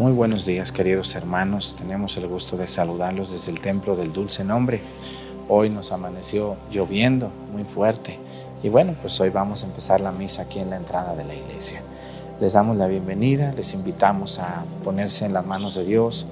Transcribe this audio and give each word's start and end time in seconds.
Muy 0.00 0.12
buenos 0.12 0.46
días 0.46 0.72
queridos 0.72 1.14
hermanos, 1.14 1.76
tenemos 1.76 2.16
el 2.16 2.26
gusto 2.26 2.56
de 2.56 2.66
saludarlos 2.68 3.32
desde 3.32 3.52
el 3.52 3.60
Templo 3.60 3.96
del 3.96 4.14
Dulce 4.14 4.44
Nombre. 4.44 4.80
Hoy 5.46 5.68
nos 5.68 5.92
amaneció 5.92 6.56
lloviendo 6.70 7.30
muy 7.52 7.64
fuerte 7.64 8.18
y 8.62 8.70
bueno, 8.70 8.94
pues 9.02 9.20
hoy 9.20 9.28
vamos 9.28 9.62
a 9.62 9.66
empezar 9.66 10.00
la 10.00 10.10
misa 10.10 10.40
aquí 10.40 10.58
en 10.58 10.70
la 10.70 10.76
entrada 10.76 11.14
de 11.14 11.24
la 11.24 11.34
iglesia. 11.34 11.82
Les 12.40 12.54
damos 12.54 12.78
la 12.78 12.86
bienvenida, 12.86 13.52
les 13.52 13.74
invitamos 13.74 14.38
a 14.38 14.64
ponerse 14.82 15.26
en 15.26 15.34
las 15.34 15.44
manos 15.44 15.74
de 15.74 15.84
Dios, 15.84 16.26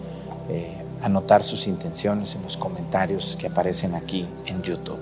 eh, 0.48 0.74
anotar 1.02 1.44
sus 1.44 1.66
intenciones 1.66 2.36
en 2.36 2.44
los 2.44 2.56
comentarios 2.56 3.36
que 3.38 3.48
aparecen 3.48 3.94
aquí 3.94 4.24
en 4.46 4.62
YouTube. 4.62 4.98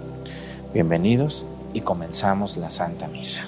Bienvenidos 0.74 1.46
y 1.72 1.82
comenzamos 1.82 2.56
la 2.56 2.70
Santa 2.70 3.06
Misa. 3.06 3.46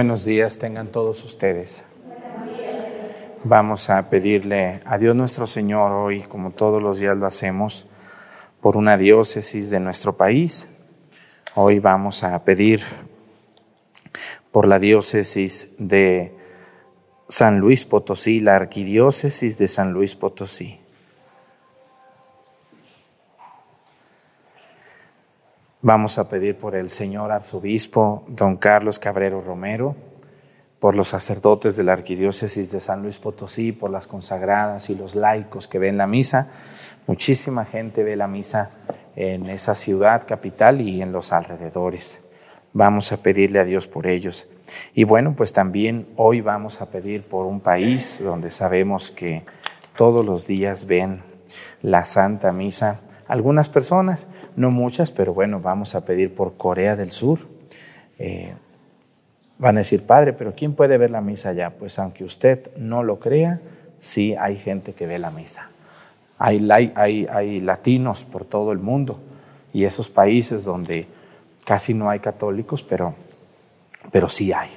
Buenos 0.00 0.24
días 0.24 0.58
tengan 0.58 0.86
todos 0.86 1.22
ustedes. 1.26 1.84
Vamos 3.44 3.90
a 3.90 4.08
pedirle 4.08 4.80
a 4.86 4.96
Dios 4.96 5.14
nuestro 5.14 5.46
Señor 5.46 5.92
hoy, 5.92 6.22
como 6.22 6.52
todos 6.52 6.82
los 6.82 7.00
días 7.00 7.18
lo 7.18 7.26
hacemos, 7.26 7.86
por 8.62 8.78
una 8.78 8.96
diócesis 8.96 9.68
de 9.68 9.78
nuestro 9.78 10.16
país. 10.16 10.68
Hoy 11.54 11.80
vamos 11.80 12.24
a 12.24 12.42
pedir 12.46 12.80
por 14.50 14.66
la 14.66 14.78
diócesis 14.78 15.68
de 15.76 16.34
San 17.28 17.58
Luis 17.58 17.84
Potosí, 17.84 18.40
la 18.40 18.56
arquidiócesis 18.56 19.58
de 19.58 19.68
San 19.68 19.92
Luis 19.92 20.16
Potosí. 20.16 20.79
Vamos 25.82 26.18
a 26.18 26.28
pedir 26.28 26.58
por 26.58 26.74
el 26.74 26.90
señor 26.90 27.32
arzobispo 27.32 28.24
don 28.28 28.58
Carlos 28.58 28.98
Cabrero 28.98 29.40
Romero, 29.40 29.96
por 30.78 30.94
los 30.94 31.08
sacerdotes 31.08 31.74
de 31.78 31.84
la 31.84 31.94
arquidiócesis 31.94 32.70
de 32.70 32.80
San 32.80 33.00
Luis 33.00 33.18
Potosí, 33.18 33.72
por 33.72 33.90
las 33.90 34.06
consagradas 34.06 34.90
y 34.90 34.94
los 34.94 35.14
laicos 35.14 35.68
que 35.68 35.78
ven 35.78 35.96
la 35.96 36.06
misa. 36.06 36.48
Muchísima 37.06 37.64
gente 37.64 38.04
ve 38.04 38.14
la 38.16 38.28
misa 38.28 38.72
en 39.16 39.46
esa 39.48 39.74
ciudad 39.74 40.26
capital 40.26 40.82
y 40.82 41.00
en 41.00 41.12
los 41.12 41.32
alrededores. 41.32 42.20
Vamos 42.74 43.10
a 43.12 43.22
pedirle 43.22 43.58
a 43.58 43.64
Dios 43.64 43.88
por 43.88 44.06
ellos. 44.06 44.50
Y 44.92 45.04
bueno, 45.04 45.34
pues 45.34 45.54
también 45.54 46.06
hoy 46.16 46.42
vamos 46.42 46.82
a 46.82 46.90
pedir 46.90 47.26
por 47.26 47.46
un 47.46 47.60
país 47.60 48.20
donde 48.22 48.50
sabemos 48.50 49.10
que 49.10 49.46
todos 49.96 50.26
los 50.26 50.46
días 50.46 50.84
ven 50.84 51.22
la 51.80 52.04
Santa 52.04 52.52
Misa 52.52 53.00
algunas 53.30 53.68
personas, 53.68 54.26
no 54.56 54.72
muchas, 54.72 55.12
pero 55.12 55.32
bueno, 55.32 55.60
vamos 55.60 55.94
a 55.94 56.04
pedir 56.04 56.34
por 56.34 56.56
Corea 56.56 56.96
del 56.96 57.10
Sur. 57.12 57.38
Eh, 58.18 58.52
van 59.56 59.76
a 59.76 59.80
decir, 59.80 60.04
Padre, 60.04 60.32
pero 60.32 60.52
¿quién 60.56 60.74
puede 60.74 60.98
ver 60.98 61.12
la 61.12 61.20
misa 61.20 61.50
allá? 61.50 61.70
Pues 61.70 62.00
aunque 62.00 62.24
usted 62.24 62.74
no 62.76 63.04
lo 63.04 63.20
crea, 63.20 63.60
sí 63.98 64.34
hay 64.36 64.56
gente 64.56 64.94
que 64.94 65.06
ve 65.06 65.20
la 65.20 65.30
misa. 65.30 65.70
Hay, 66.38 66.68
hay, 66.96 67.26
hay 67.30 67.60
latinos 67.60 68.24
por 68.24 68.44
todo 68.44 68.72
el 68.72 68.78
mundo 68.78 69.20
y 69.72 69.84
esos 69.84 70.08
países 70.08 70.64
donde 70.64 71.06
casi 71.64 71.94
no 71.94 72.10
hay 72.10 72.18
católicos, 72.18 72.82
pero, 72.82 73.14
pero 74.10 74.28
sí 74.28 74.52
hay. 74.52 74.70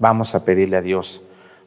Vamos 0.00 0.34
a 0.34 0.44
pedirle 0.44 0.78
a 0.78 0.82
Dios 0.82 1.22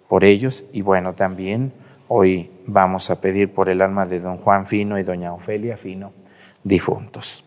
por 0.09 0.25
ellos 0.25 0.65
y 0.73 0.81
bueno, 0.81 1.15
también 1.15 1.71
Hoy 2.13 2.51
vamos 2.67 3.09
a 3.09 3.21
pedir 3.21 3.53
por 3.53 3.69
el 3.69 3.81
alma 3.81 4.05
de 4.05 4.19
don 4.19 4.35
Juan 4.35 4.67
Fino 4.67 4.99
y 4.99 5.03
doña 5.03 5.31
Ofelia 5.31 5.77
Fino, 5.77 6.11
difuntos. 6.61 7.45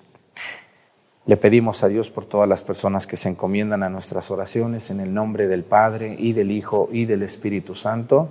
Le 1.27 1.37
pedimos 1.37 1.85
a 1.85 1.89
Dios 1.89 2.11
por 2.11 2.25
todas 2.25 2.49
las 2.49 2.63
personas 2.63 3.07
que 3.07 3.19
se 3.19 3.29
encomiendan 3.29 3.83
a 3.83 3.91
nuestras 3.91 4.31
oraciones 4.31 4.89
en 4.89 5.01
el 5.01 5.13
nombre 5.13 5.49
del 5.49 5.65
Padre 5.65 6.17
y 6.19 6.33
del 6.33 6.51
Hijo 6.51 6.89
y 6.91 7.05
del 7.05 7.23
Espíritu 7.23 7.75
Santo. 7.75 8.31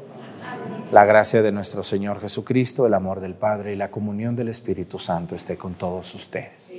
La 0.92 1.06
gracia 1.06 1.44
de 1.44 1.52
nuestro 1.52 1.84
Señor 1.84 2.20
Jesucristo, 2.20 2.88
el 2.88 2.96
amor 2.96 3.20
del 3.20 3.36
Padre 3.36 3.74
y 3.74 3.76
la 3.76 3.92
comunión 3.92 4.36
del 4.36 4.48
Espíritu 4.48 4.98
Santo 4.98 5.36
esté 5.36 5.56
con 5.56 5.76
todos 5.76 6.16
ustedes. 6.16 6.76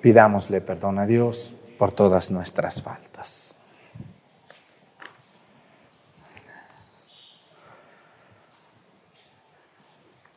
Pidámosle 0.00 0.60
perdón 0.60 1.00
a 1.00 1.06
Dios 1.06 1.56
por 1.76 1.90
todas 1.90 2.30
nuestras 2.30 2.82
faltas. 2.82 3.55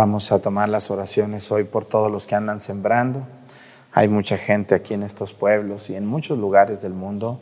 Vamos 0.00 0.30
a 0.30 0.38
tomar 0.38 0.68
las 0.68 0.92
oraciones 0.92 1.50
hoy 1.50 1.64
por 1.64 1.84
todos 1.84 2.08
los 2.08 2.24
que 2.24 2.36
andan 2.36 2.60
sembrando. 2.60 3.26
Hay 3.90 4.06
mucha 4.06 4.36
gente 4.36 4.76
aquí 4.76 4.94
en 4.94 5.02
estos 5.02 5.34
pueblos 5.34 5.90
y 5.90 5.96
en 5.96 6.06
muchos 6.06 6.38
lugares 6.38 6.82
del 6.82 6.92
mundo 6.92 7.40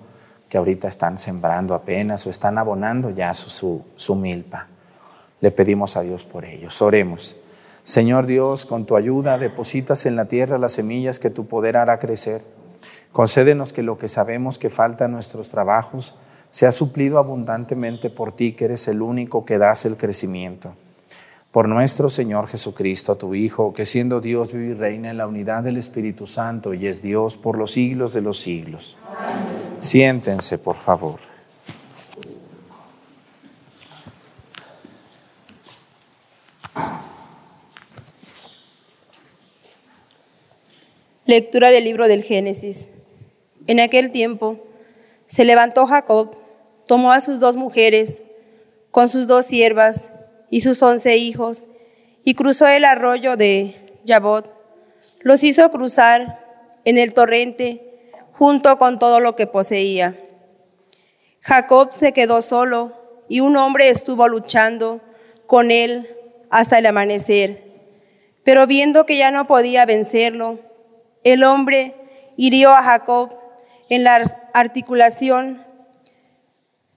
que 0.49 0.57
ahorita 0.57 0.89
están 0.89 1.19
sembrando 1.19 1.75
apenas 1.75 2.27
o 2.27 2.31
están 2.31 2.57
abonando 2.57 3.11
ya 3.11 3.35
su, 3.35 3.83
su, 3.95 4.15
milpa. 4.15 4.69
Le 5.43 5.51
pedimos 5.51 5.99
a 5.99 6.01
Dios 6.01 6.25
por 6.25 6.47
ellos. 6.47 6.81
Oremos. 6.81 7.37
Señor 7.85 8.25
Dios, 8.25 8.65
con 8.65 8.87
tu 8.87 8.97
ayuda 8.97 9.37
depositas 9.37 10.07
en 10.07 10.17
la 10.17 10.25
tierra 10.25 10.57
las 10.57 10.73
semillas 10.73 11.19
que 11.19 11.29
tu 11.29 11.47
poder 11.47 11.77
hará 11.77 11.99
crecer. 11.99 12.43
Concédenos 13.13 13.75
que 13.75 13.83
lo 13.83 13.99
que 13.99 14.09
sabemos 14.09 14.57
que 14.57 14.71
falta 14.71 15.05
en 15.05 15.13
nuestros 15.13 15.51
trabajos 15.51 16.15
sea 16.51 16.73
suplido 16.73 17.19
abundantemente 17.19 18.09
por 18.09 18.33
ti, 18.33 18.53
que 18.53 18.65
eres 18.65 18.89
el 18.89 19.03
único 19.03 19.45
que 19.45 19.59
das 19.59 19.85
el 19.85 19.99
crecimiento 19.99 20.75
por 21.57 21.71
nuestro 21.71 22.11
Señor 22.11 22.49
Jesucristo, 22.49 23.17
tu 23.17 23.35
Hijo, 23.35 23.73
que 23.73 23.87
siendo 23.87 24.21
Dios 24.21 24.53
vive 24.53 24.73
y 24.73 24.75
reina 24.75 25.09
en 25.09 25.17
la 25.17 25.27
unidad 25.27 25.63
del 25.63 25.79
Espíritu 25.79 26.27
Santo 26.27 26.75
y 26.75 26.87
es 26.87 27.01
Dios 27.01 27.39
por 27.39 27.57
los 27.57 27.73
siglos 27.73 28.13
de 28.13 28.21
los 28.21 28.39
siglos. 28.39 28.99
Siéntense, 29.79 30.59
por 30.59 30.77
favor. 30.77 31.19
Lectura 41.25 41.71
del 41.71 41.85
libro 41.85 42.07
del 42.07 42.23
Génesis. 42.23 42.91
En 43.67 43.81
aquel 43.81 44.13
tiempo 44.13 44.59
se 45.25 45.47
levantó 45.47 45.87
Jacob, 45.87 46.37
tomó 46.87 47.13
a 47.13 47.23
sus 47.23 47.41
dos 47.41 47.57
mujeres, 47.57 48.21
con 48.91 49.09
sus 49.09 49.27
dos 49.27 49.47
siervas, 49.47 50.11
y 50.51 50.61
sus 50.61 50.83
once 50.83 51.17
hijos, 51.17 51.67
y 52.25 52.35
cruzó 52.35 52.67
el 52.67 52.85
arroyo 52.85 53.37
de 53.37 53.99
Yabot. 54.05 54.53
Los 55.21 55.45
hizo 55.45 55.71
cruzar 55.71 56.45
en 56.85 56.99
el 56.99 57.15
torrente 57.15 58.13
junto 58.33 58.79
con 58.79 58.99
todo 58.99 59.21
lo 59.21 59.37
que 59.37 59.47
poseía. 59.47 60.17
Jacob 61.41 61.93
se 61.93 62.13
quedó 62.13 62.43
solo 62.43 62.93
y 63.29 63.41
un 63.41 63.57
hombre 63.57 63.89
estuvo 63.89 64.29
luchando 64.29 65.01
con 65.47 65.71
él 65.71 66.09
hasta 66.51 66.79
el 66.79 66.87
amanecer. 66.87 67.63
Pero 68.45 68.67
viendo 68.67 69.07
que 69.07 69.17
ya 69.17 69.31
no 69.31 69.47
podía 69.47 69.87
vencerlo, 69.87 70.59
el 71.25 71.45
hombre 71.45 71.95
hirió 72.37 72.71
a 72.71 72.83
Jacob 72.83 73.31
en 73.89 74.05
la 74.05 74.23
articulación 74.55 75.65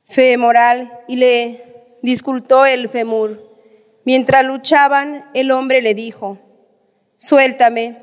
femoral 0.08 0.92
y 1.08 1.18
le 1.18 1.69
discultó 2.02 2.66
el 2.66 2.90
femur. 2.90 3.40
Mientras 4.06 4.44
luchaban, 4.46 5.30
el 5.34 5.52
hombre 5.52 5.82
le 5.82 5.94
dijo, 5.94 6.38
suéltame, 7.18 7.98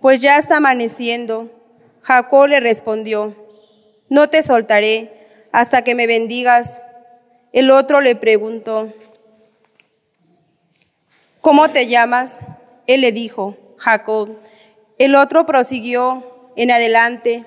pues 0.00 0.20
ya 0.20 0.36
está 0.36 0.58
amaneciendo. 0.58 1.50
Jacob 2.02 2.46
le 2.46 2.60
respondió, 2.60 3.34
no 4.08 4.28
te 4.28 4.42
soltaré 4.42 5.10
hasta 5.52 5.82
que 5.82 5.94
me 5.94 6.06
bendigas. 6.06 6.80
El 7.52 7.70
otro 7.70 8.00
le 8.00 8.14
preguntó, 8.14 8.92
¿cómo 11.40 11.68
te 11.68 11.86
llamas? 11.86 12.38
Él 12.86 13.00
le 13.00 13.12
dijo, 13.12 13.56
Jacob. 13.78 14.38
El 14.98 15.14
otro 15.14 15.46
prosiguió 15.46 16.50
en 16.56 16.70
adelante, 16.70 17.44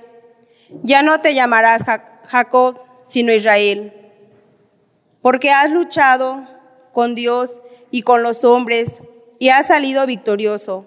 ya 0.84 1.04
no 1.04 1.20
te 1.20 1.34
llamarás 1.34 1.84
Jacob, 1.84 2.80
sino 3.04 3.34
Israel 3.34 4.01
porque 5.22 5.52
has 5.52 5.70
luchado 5.70 6.48
con 6.94 7.16
Dios 7.16 7.62
y 7.92 8.02
con 8.02 8.24
los 8.24 8.44
hombres 8.44 9.02
y 9.40 9.50
has 9.50 9.68
salido 9.68 10.06
victorioso. 10.06 10.86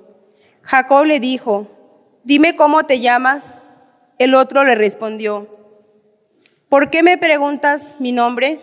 Jacob 0.63 1.05
le 1.05 1.21
dijo, 1.21 1.67
dime 2.23 2.57
cómo 2.57 2.83
te 2.85 3.01
llamas. 3.01 3.59
El 4.19 4.35
otro 4.35 4.65
le 4.65 4.75
respondió, 4.75 5.49
¿por 6.69 6.91
qué 6.91 7.03
me 7.03 7.19
preguntas 7.19 7.97
mi 7.99 8.13
nombre? 8.13 8.61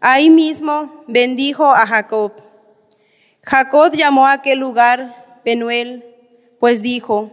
Ahí 0.00 0.30
mismo 0.30 1.04
bendijo 1.06 1.72
a 1.72 1.86
Jacob. 1.86 2.32
Jacob 3.42 3.92
llamó 3.92 4.26
a 4.26 4.32
aquel 4.32 4.58
lugar 4.58 5.40
Penuel, 5.44 6.04
pues 6.60 6.82
dijo, 6.82 7.30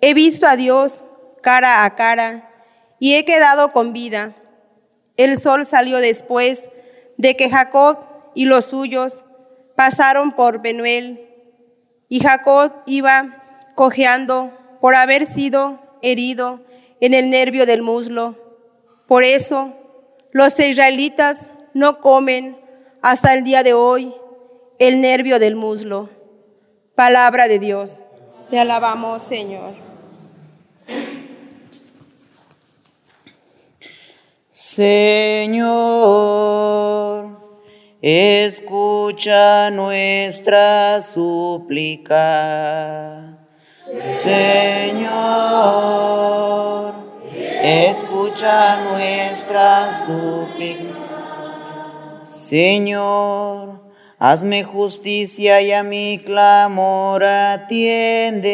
he 0.00 0.14
visto 0.14 0.46
a 0.46 0.56
Dios 0.56 1.04
cara 1.42 1.84
a 1.84 1.94
cara 1.94 2.50
y 2.98 3.14
he 3.14 3.24
quedado 3.24 3.72
con 3.72 3.92
vida. 3.92 4.34
El 5.18 5.36
sol 5.36 5.66
salió 5.66 5.98
después 5.98 6.70
de 7.18 7.36
que 7.36 7.50
Jacob 7.50 7.98
y 8.34 8.46
los 8.46 8.66
suyos 8.66 9.24
pasaron 9.76 10.32
por 10.32 10.62
Benuel, 10.62 11.28
y 12.08 12.20
Jacob 12.20 12.72
iba 12.86 13.66
cojeando 13.74 14.50
por 14.80 14.94
haber 14.94 15.26
sido 15.26 15.78
herido 16.02 16.60
en 17.00 17.14
el 17.14 17.30
nervio 17.30 17.66
del 17.66 17.82
muslo. 17.82 18.34
Por 19.06 19.24
eso 19.24 19.74
los 20.32 20.58
israelitas 20.58 21.50
no 21.74 22.00
comen 22.00 22.58
hasta 23.02 23.34
el 23.34 23.44
día 23.44 23.62
de 23.62 23.74
hoy 23.74 24.14
el 24.78 25.00
nervio 25.00 25.38
del 25.38 25.56
muslo. 25.56 26.08
Palabra 26.94 27.48
de 27.48 27.58
Dios. 27.58 28.02
Te 28.50 28.58
alabamos, 28.58 29.22
Señor. 29.22 29.87
Señor, 34.60 35.68
escucha 38.02 39.70
nuestra 39.70 41.00
súplica. 41.00 42.18
Señor, 44.10 45.12
escucha 47.62 48.82
nuestra 48.82 50.04
súplica. 50.04 52.24
Señor, 52.24 53.92
hazme 54.18 54.64
justicia 54.64 55.60
y 55.60 55.70
a 55.70 55.84
mi 55.84 56.18
clamor 56.18 57.22
atiende. 57.22 58.48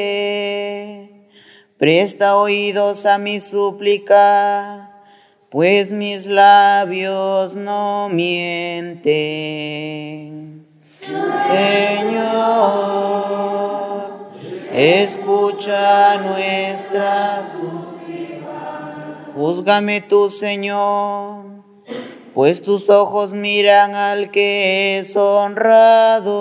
Presta 1.79 2.37
oídos 2.37 3.07
a 3.07 3.17
mi 3.17 3.41
súplica 3.41 4.84
pues 5.55 5.93
mis 5.93 6.27
labios 6.27 7.55
no 7.55 8.09
mienten. 8.09 9.07
Señor, 11.37 12.25
escucha 14.73 16.17
nuestras 16.19 17.51
Júzgame 19.33 20.01
tú, 20.01 20.29
Señor, 20.29 21.45
pues 22.35 22.61
tus 22.61 22.91
ojos 22.91 23.33
miran 23.33 23.95
al 23.95 24.33
que 24.33 24.99
es 24.99 25.15
honrado. 25.15 26.33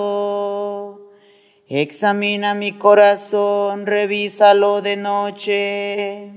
Examina 1.68 2.54
mi 2.54 2.72
corazón, 2.72 3.86
revísalo 3.86 4.82
de 4.82 4.96
noche. 4.96 6.32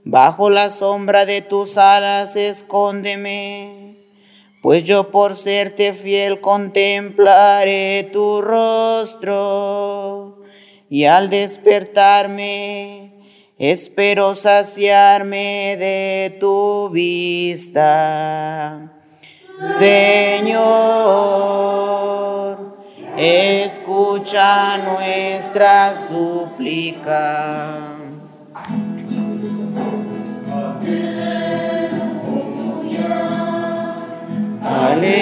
Bajo 0.04 0.50
la 0.50 0.72
sombra 0.72 1.28
de 1.28 1.44
tus 1.44 1.78
alas 1.78 2.36
escóndeme, 2.36 3.98
pues 4.64 4.84
yo 4.84 5.12
por 5.12 5.36
serte 5.36 5.94
fiel 5.94 6.42
contemplaré 6.42 8.10
tu 8.12 8.42
rostro. 8.42 10.42
Y 10.90 11.06
al 11.06 11.30
despertarme, 11.30 13.14
espero 13.60 14.34
saciarme 14.34 15.78
de 15.78 16.36
tu 16.40 16.90
vista. 16.90 18.92
Señor, 19.78 20.66
escucha 23.18 24.78
nuestra 24.78 25.94
súplica. 25.96 27.92
Aleluya, 34.68 35.22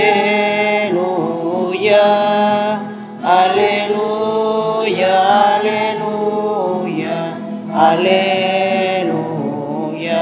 aleluya, 3.24 5.16
aleluya, 5.56 7.18
aleluya, 7.74 10.22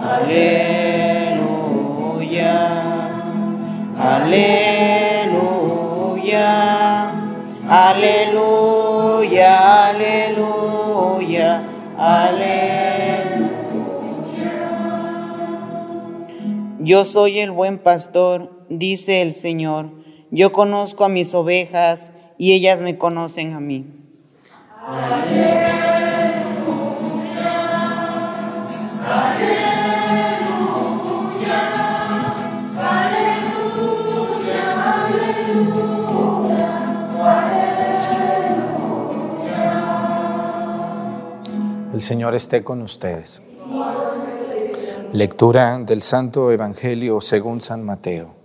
aleluya, 0.00 0.57
aleluya. 12.08 13.48
Yo 16.78 17.04
soy 17.04 17.40
el 17.40 17.50
buen 17.50 17.78
pastor, 17.78 18.64
dice 18.68 19.22
el 19.22 19.34
Señor. 19.34 19.90
Yo 20.30 20.52
conozco 20.52 21.04
a 21.04 21.08
mis 21.08 21.34
ovejas 21.34 22.12
y 22.38 22.52
ellas 22.52 22.80
me 22.80 22.98
conocen 22.98 23.52
a 23.54 23.60
mí. 23.60 23.86
El 41.98 42.02
Señor 42.02 42.36
esté 42.36 42.62
con 42.62 42.80
ustedes. 42.80 43.42
Lectura 45.12 45.76
del 45.78 46.00
Santo 46.00 46.52
Evangelio 46.52 47.20
según 47.20 47.60
San 47.60 47.84
Mateo. 47.84 48.36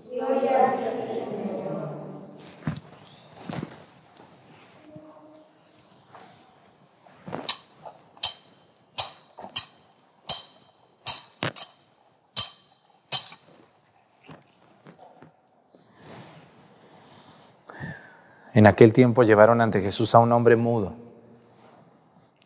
En 18.56 18.66
aquel 18.66 18.94
tiempo 18.94 19.22
llevaron 19.22 19.62
ante 19.62 19.80
Jesús 19.80 20.16
a 20.16 20.18
un 20.18 20.32
hombre 20.32 20.56
mudo 20.56 21.03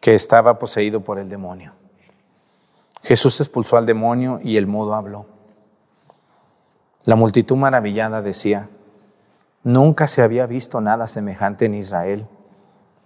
que 0.07 0.15
estaba 0.15 0.57
poseído 0.57 1.01
por 1.01 1.19
el 1.19 1.27
demonio. 1.27 1.73
Jesús 3.03 3.41
expulsó 3.41 3.75
al 3.75 3.85
demonio 3.85 4.39
y 4.41 4.55
el 4.55 4.65
mudo 4.65 4.95
habló. 4.95 5.25
La 7.03 7.17
multitud 7.17 7.57
maravillada 7.57 8.21
decía, 8.21 8.69
nunca 9.65 10.07
se 10.07 10.21
había 10.21 10.45
visto 10.45 10.79
nada 10.79 11.07
semejante 11.07 11.65
en 11.65 11.73
Israel. 11.73 12.25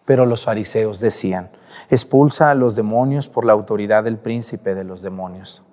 Pero 0.05 0.27
los 0.27 0.46
fariseos 0.46 1.00
decían, 1.00 1.50
expulsa 1.89 2.51
a 2.51 2.53
los 2.53 2.75
demonios 2.75 3.27
por 3.27 3.46
la 3.46 3.53
autoridad 3.53 4.03
del 4.03 4.20
príncipe 4.20 4.75
de 4.75 4.84
los 4.84 5.01
demonios. 5.01 5.63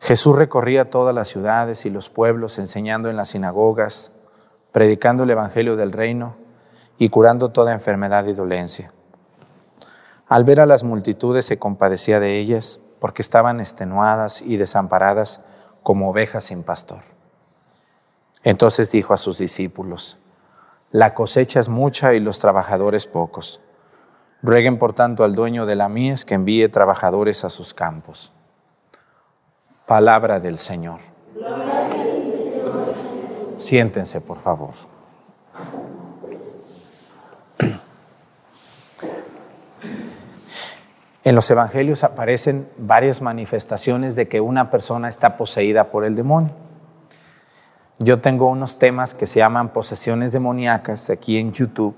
Jesús 0.00 0.34
recorría 0.34 0.88
todas 0.88 1.14
las 1.14 1.28
ciudades 1.28 1.84
y 1.84 1.90
los 1.90 2.08
pueblos 2.08 2.58
enseñando 2.58 3.10
en 3.10 3.16
las 3.16 3.28
sinagogas, 3.28 4.12
predicando 4.72 5.24
el 5.24 5.30
Evangelio 5.30 5.76
del 5.76 5.92
reino 5.92 6.36
y 6.96 7.10
curando 7.10 7.50
toda 7.50 7.74
enfermedad 7.74 8.24
y 8.28 8.32
dolencia. 8.32 8.94
Al 10.30 10.44
ver 10.44 10.60
a 10.60 10.66
las 10.66 10.84
multitudes 10.84 11.44
se 11.44 11.58
compadecía 11.58 12.20
de 12.20 12.38
ellas 12.38 12.80
porque 13.00 13.20
estaban 13.20 13.58
extenuadas 13.58 14.42
y 14.42 14.58
desamparadas 14.58 15.40
como 15.82 16.08
ovejas 16.08 16.44
sin 16.44 16.62
pastor. 16.62 17.02
Entonces 18.44 18.92
dijo 18.92 19.12
a 19.12 19.16
sus 19.16 19.38
discípulos, 19.38 20.18
la 20.92 21.14
cosecha 21.14 21.58
es 21.58 21.68
mucha 21.68 22.14
y 22.14 22.20
los 22.20 22.38
trabajadores 22.38 23.08
pocos. 23.08 23.60
Rueguen 24.40 24.78
por 24.78 24.92
tanto 24.92 25.24
al 25.24 25.34
dueño 25.34 25.66
de 25.66 25.74
la 25.74 25.88
mies 25.88 26.24
que 26.24 26.34
envíe 26.34 26.68
trabajadores 26.68 27.44
a 27.44 27.50
sus 27.50 27.74
campos. 27.74 28.32
Palabra 29.84 30.38
del 30.38 30.58
Señor. 30.58 31.00
Siéntense, 33.58 34.20
por 34.20 34.38
favor. 34.38 34.89
En 41.22 41.34
los 41.34 41.50
evangelios 41.50 42.02
aparecen 42.02 42.68
varias 42.78 43.20
manifestaciones 43.20 44.16
de 44.16 44.26
que 44.26 44.40
una 44.40 44.70
persona 44.70 45.08
está 45.08 45.36
poseída 45.36 45.90
por 45.90 46.04
el 46.04 46.14
demonio. 46.14 46.54
Yo 47.98 48.20
tengo 48.20 48.48
unos 48.48 48.78
temas 48.78 49.14
que 49.14 49.26
se 49.26 49.40
llaman 49.40 49.74
posesiones 49.74 50.32
demoníacas 50.32 51.10
aquí 51.10 51.36
en 51.36 51.52
YouTube 51.52 51.94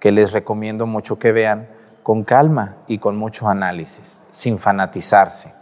que 0.00 0.10
les 0.10 0.32
recomiendo 0.32 0.86
mucho 0.86 1.18
que 1.20 1.30
vean 1.30 1.68
con 2.02 2.24
calma 2.24 2.78
y 2.88 2.98
con 2.98 3.16
mucho 3.16 3.48
análisis, 3.48 4.22
sin 4.32 4.58
fanatizarse, 4.58 5.52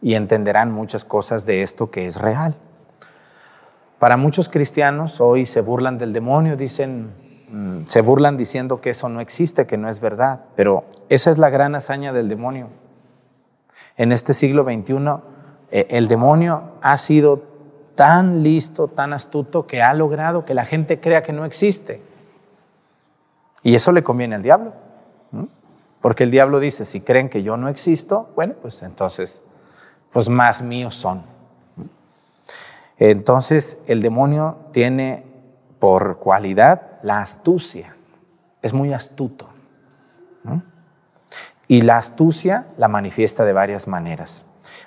y 0.00 0.14
entenderán 0.14 0.72
muchas 0.72 1.04
cosas 1.04 1.44
de 1.44 1.62
esto 1.62 1.90
que 1.90 2.06
es 2.06 2.20
real. 2.20 2.54
Para 3.98 4.16
muchos 4.16 4.48
cristianos 4.48 5.20
hoy 5.20 5.44
se 5.44 5.60
burlan 5.60 5.98
del 5.98 6.12
demonio, 6.12 6.56
dicen, 6.56 7.12
se 7.86 8.00
burlan 8.00 8.36
diciendo 8.36 8.80
que 8.80 8.90
eso 8.90 9.08
no 9.08 9.20
existe, 9.20 9.66
que 9.66 9.78
no 9.78 9.88
es 9.88 10.00
verdad, 10.00 10.44
pero 10.56 10.84
esa 11.08 11.30
es 11.30 11.38
la 11.38 11.50
gran 11.50 11.74
hazaña 11.74 12.12
del 12.12 12.28
demonio. 12.28 12.68
En 13.96 14.12
este 14.12 14.34
siglo 14.34 14.64
XXI, 14.64 14.94
eh, 15.70 15.86
el 15.90 16.08
demonio 16.08 16.72
ha 16.82 16.96
sido 16.96 17.42
tan 17.94 18.42
listo, 18.42 18.88
tan 18.88 19.12
astuto, 19.12 19.66
que 19.66 19.82
ha 19.82 19.92
logrado 19.94 20.44
que 20.44 20.54
la 20.54 20.64
gente 20.64 21.00
crea 21.00 21.22
que 21.22 21.32
no 21.32 21.44
existe. 21.44 22.02
Y 23.62 23.74
eso 23.74 23.92
le 23.92 24.04
conviene 24.04 24.36
al 24.36 24.42
diablo. 24.42 24.72
Porque 26.00 26.24
el 26.24 26.30
diablo 26.30 26.60
dice, 26.60 26.84
si 26.84 27.00
creen 27.00 27.28
que 27.28 27.42
yo 27.42 27.56
no 27.56 27.68
existo, 27.68 28.30
bueno, 28.36 28.54
pues 28.62 28.82
entonces, 28.82 29.42
pues 30.12 30.28
más 30.28 30.62
míos 30.62 30.94
son. 30.94 31.22
Entonces, 32.98 33.78
el 33.86 34.00
demonio 34.00 34.58
tiene 34.72 35.24
por 35.78 36.18
cualidad 36.18 36.98
la 37.02 37.20
astucia. 37.20 37.96
Es 38.62 38.72
muy 38.72 38.92
astuto. 38.92 39.48
Y 41.66 41.82
la 41.82 41.98
astucia 41.98 42.66
la 42.76 42.88
manifiesta 42.88 43.44
de 43.44 43.52
varias 43.52 43.88
maneras. 43.88 44.46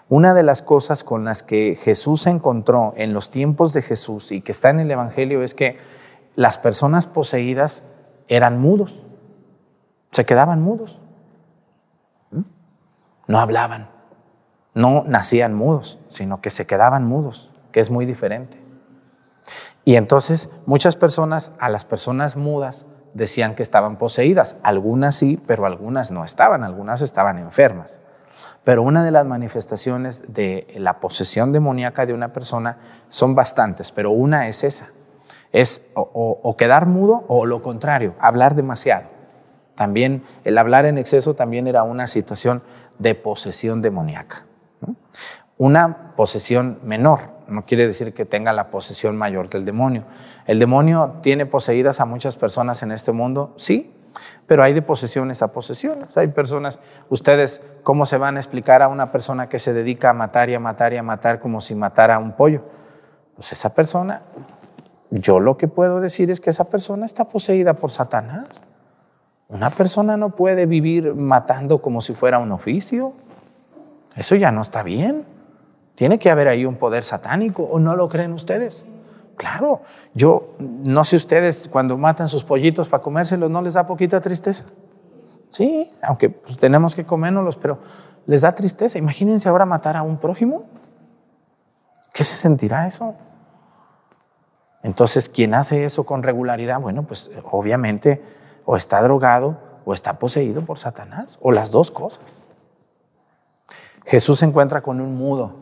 Una 0.10 0.34
de 0.34 0.44
las 0.44 0.62
cosas 0.62 1.04
con 1.04 1.24
las 1.24 1.44
que 1.44 1.78
Jesús 1.82 2.24
se 2.24 2.30
encontró 2.30 2.94
en 2.98 3.14
los 3.14 3.30
tiempos 3.30 3.72
de 3.74 3.82
Jesús 3.82 4.32
y 4.32 4.42
que 4.42 4.52
está 4.52 4.70
en 4.70 4.80
el 4.80 4.92
Evangelio 4.92 5.44
es 5.44 5.54
que 5.54 5.78
las 6.36 6.58
personas 6.58 7.08
poseídas 7.08 7.84
eran 8.28 8.60
mudos, 8.60 9.08
se 10.12 10.26
quedaban 10.26 10.62
mudos, 10.62 11.02
no 13.28 13.40
hablaban, 13.40 13.90
no 14.74 15.04
nacían 15.08 15.54
mudos, 15.54 16.00
sino 16.10 16.42
que 16.42 16.50
se 16.50 16.66
quedaban 16.66 17.06
mudos, 17.06 17.52
que 17.72 17.80
es 17.80 17.90
muy 17.90 18.06
diferente. 18.06 18.61
Y 19.84 19.96
entonces 19.96 20.50
muchas 20.66 20.96
personas, 20.96 21.54
a 21.60 21.70
las 21.70 21.86
personas 21.86 22.36
mudas, 22.36 22.86
decían 23.14 23.56
que 23.56 23.64
estaban 23.64 23.98
poseídas. 23.98 24.58
Algunas 24.64 25.16
sí, 25.16 25.42
pero 25.46 25.66
algunas 25.66 26.12
no 26.12 26.24
estaban, 26.24 26.64
algunas 26.64 27.02
estaban 27.02 27.40
enfermas. 27.40 28.00
Pero 28.64 28.84
una 28.84 29.04
de 29.04 29.12
las 29.12 29.26
manifestaciones 29.26 30.34
de 30.34 30.68
la 30.78 31.00
posesión 31.00 31.52
demoníaca 31.52 32.06
de 32.06 32.14
una 32.14 32.32
persona 32.32 32.78
son 33.10 33.34
bastantes, 33.34 33.92
pero 33.92 34.12
una 34.12 34.48
es 34.48 34.64
esa. 34.64 34.90
Es 35.52 35.82
o, 35.96 36.56
quedar 36.58 36.86
mudo 36.86 37.26
o 37.28 37.46
lo 37.46 37.62
contrario, 37.62 38.16
hablar 38.20 38.56
demasiado. 38.56 39.10
También 39.76 40.24
el 40.44 40.58
hablar 40.58 40.86
en 40.86 40.98
exceso 40.98 41.34
también 41.34 41.68
era 41.68 41.84
una 41.84 42.08
situación 42.08 42.62
de 43.00 43.16
posesión 43.16 43.82
demoníaca. 43.82 44.46
Una 45.58 46.14
posesión 46.16 46.80
menor, 46.84 47.20
no 47.52 47.66
quiere 47.66 47.86
decir 47.86 48.14
que 48.14 48.26
tenga 48.26 48.54
la 48.54 48.70
posesión 48.70 49.16
mayor 49.18 49.50
del 49.50 49.66
demonio. 49.66 50.06
¿El 50.48 50.60
demonio 50.60 51.18
tiene 51.22 51.46
poseídas 51.46 52.00
a 52.00 52.06
muchas 52.06 52.38
personas 52.38 52.82
en 52.84 52.92
este 52.92 53.12
mundo? 53.12 53.54
Sí, 53.56 53.94
pero 54.48 54.64
hay 54.64 54.74
de 54.74 54.82
posesiones 54.82 55.42
a 55.42 55.52
posesiones. 55.52 56.18
Hay 56.18 56.30
personas, 56.30 56.80
ustedes, 57.10 57.62
¿cómo 57.84 58.06
se 58.06 58.18
van 58.18 58.38
a 58.38 58.40
explicar 58.40 58.82
a 58.82 58.88
una 58.88 59.12
persona 59.12 59.48
que 59.48 59.60
se 59.60 59.74
dedica 59.74 60.10
a 60.10 60.14
matar 60.14 60.50
y 60.50 60.56
a 60.56 60.60
matar 60.60 60.94
y 60.94 60.98
a 60.98 61.04
matar 61.04 61.40
como 61.40 61.62
si 61.62 61.76
matara 61.76 62.16
a 62.16 62.20
un 62.20 62.34
pollo? 62.34 62.64
Pues 63.36 63.52
esa 63.52 63.74
persona, 63.74 64.24
yo 65.10 65.40
lo 65.40 65.58
que 65.58 65.68
puedo 65.68 66.02
decir 66.02 66.32
es 66.32 66.42
que 66.42 66.50
esa 66.50 66.66
persona 66.66 67.06
está 67.06 67.28
poseída 67.28 67.74
por 67.74 67.92
Satanás. 67.92 68.48
Una 69.48 69.70
persona 69.70 70.18
no 70.18 70.30
puede 70.36 70.66
vivir 70.66 71.14
matando 71.14 71.82
como 71.82 72.02
si 72.02 72.14
fuera 72.14 72.40
un 72.40 72.52
oficio. 72.52 73.14
Eso 74.16 74.36
ya 74.36 74.52
no 74.52 74.62
está 74.62 74.84
bien. 74.84 75.26
Tiene 75.96 76.20
que 76.20 76.30
haber 76.30 76.48
ahí 76.48 76.66
un 76.66 76.76
poder 76.76 77.04
satánico, 77.04 77.64
¿o 77.64 77.80
no 77.80 77.96
lo 77.96 78.10
creen 78.10 78.34
ustedes? 78.34 78.86
Claro, 79.36 79.82
yo 80.14 80.56
no 80.60 81.04
sé 81.04 81.16
ustedes 81.16 81.68
cuando 81.72 81.98
matan 81.98 82.30
sus 82.30 82.44
pollitos 82.44 82.90
para 82.90 83.02
comérselos, 83.02 83.50
¿no 83.50 83.62
les 83.62 83.74
da 83.74 83.86
poquita 83.86 84.22
tristeza? 84.22 84.70
Sí, 85.50 85.92
aunque 86.02 86.30
pues, 86.30 86.58
tenemos 86.58 86.96
que 86.96 87.06
comérnoslos, 87.06 87.58
pero 87.58 87.80
les 88.26 88.42
da 88.42 88.54
tristeza. 88.54 88.98
Imagínense 88.98 89.50
ahora 89.50 89.66
matar 89.66 89.98
a 89.98 90.04
un 90.04 90.18
prójimo. 90.18 90.64
¿Qué 92.14 92.24
se 92.24 92.36
sentirá 92.36 92.88
eso? 92.88 93.16
Entonces, 94.84 95.28
quien 95.28 95.54
hace 95.54 95.86
eso 95.86 96.06
con 96.06 96.24
regularidad, 96.24 96.80
bueno, 96.80 97.04
pues 97.04 97.32
obviamente 97.52 98.24
o 98.66 98.78
está 98.78 99.02
drogado 99.02 99.58
o 99.86 99.94
está 99.94 100.20
poseído 100.20 100.62
por 100.64 100.78
Satanás, 100.78 101.40
o 101.42 101.52
las 101.52 101.72
dos 101.72 101.92
cosas. 101.92 102.42
Jesús 104.06 104.40
se 104.40 104.46
encuentra 104.46 104.82
con 104.82 105.02
un 105.02 105.16
mudo 105.16 105.56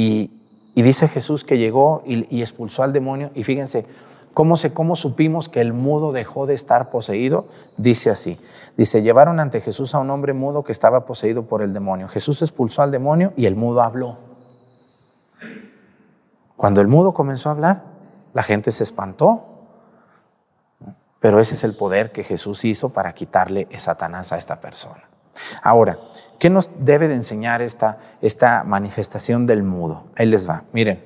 y, 0.00 0.30
dice 0.76 1.08
Jesús 1.08 1.42
que 1.42 1.58
llegó 1.58 2.04
y, 2.06 2.40
expulsó 2.40 2.84
al 2.84 2.92
demonio. 2.92 3.32
Y 3.34 3.42
fíjense, 3.42 3.84
¿cómo, 4.32 4.56
se, 4.56 4.72
¿cómo 4.72 4.94
supimos 4.94 5.48
que 5.48 5.60
el 5.60 5.72
mudo 5.72 6.12
dejó 6.12 6.46
de 6.46 6.54
estar 6.54 6.90
poseído? 6.90 7.48
Dice 7.78 8.08
así. 8.08 8.38
Dice, 8.76 9.02
llevaron 9.02 9.40
ante 9.40 9.60
Jesús 9.60 9.96
a 9.96 9.98
un 9.98 10.08
hombre 10.10 10.34
mudo 10.34 10.62
que 10.62 10.70
estaba 10.70 11.04
poseído 11.04 11.48
por 11.48 11.62
el 11.62 11.72
demonio. 11.72 12.06
Jesús 12.06 12.42
expulsó 12.42 12.82
al 12.82 12.92
demonio 12.92 13.32
y 13.36 13.46
el 13.46 13.56
mudo 13.56 13.82
habló. 13.82 14.18
Cuando 16.56 16.80
el 16.80 16.86
mudo 16.86 17.12
comenzó 17.12 17.48
a 17.48 17.52
hablar, 17.52 17.82
la 18.32 18.44
gente 18.44 18.70
se 18.70 18.84
espantó. 18.84 19.46
Pero 21.18 21.40
ese 21.40 21.54
es 21.54 21.64
el 21.64 21.76
poder 21.76 22.12
que 22.12 22.22
Jesús 22.22 22.64
hizo 22.64 22.90
para 22.90 23.14
quitarle 23.14 23.66
Satanás 23.78 24.30
a 24.30 24.38
esta 24.38 24.60
persona. 24.60 25.08
Ahora, 25.60 25.98
¿qué 26.38 26.50
nos 26.50 26.70
debe 26.78 27.08
de 27.08 27.14
enseñar 27.14 27.62
esta, 27.62 27.98
esta 28.20 28.64
manifestación 28.64 29.46
del 29.46 29.62
mudo? 29.62 30.04
Ahí 30.16 30.26
les 30.26 30.48
va. 30.48 30.64
Miren, 30.72 31.04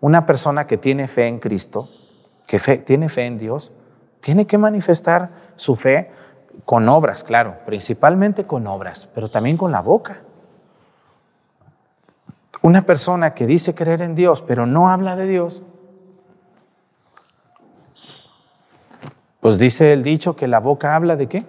una 0.00 0.26
persona 0.26 0.66
que 0.66 0.76
tiene 0.76 1.08
fe 1.08 1.26
en 1.26 1.38
Cristo, 1.38 1.88
que 2.46 2.58
tiene 2.58 3.08
fe 3.08 3.26
en 3.26 3.38
Dios, 3.38 3.72
tiene 4.20 4.46
que 4.46 4.58
manifestar 4.58 5.30
su 5.56 5.76
fe 5.76 6.10
con 6.64 6.88
obras, 6.88 7.24
claro, 7.24 7.56
principalmente 7.64 8.46
con 8.46 8.66
obras, 8.66 9.08
pero 9.14 9.30
también 9.30 9.56
con 9.56 9.72
la 9.72 9.80
boca. 9.80 10.22
Una 12.62 12.82
persona 12.82 13.34
que 13.34 13.46
dice 13.46 13.74
creer 13.74 14.02
en 14.02 14.14
Dios, 14.14 14.42
pero 14.42 14.66
no 14.66 14.88
habla 14.88 15.16
de 15.16 15.26
Dios, 15.26 15.62
pues 19.40 19.58
dice 19.58 19.94
el 19.94 20.02
dicho 20.02 20.36
que 20.36 20.46
la 20.46 20.60
boca 20.60 20.94
habla 20.94 21.16
de 21.16 21.26
qué? 21.26 21.46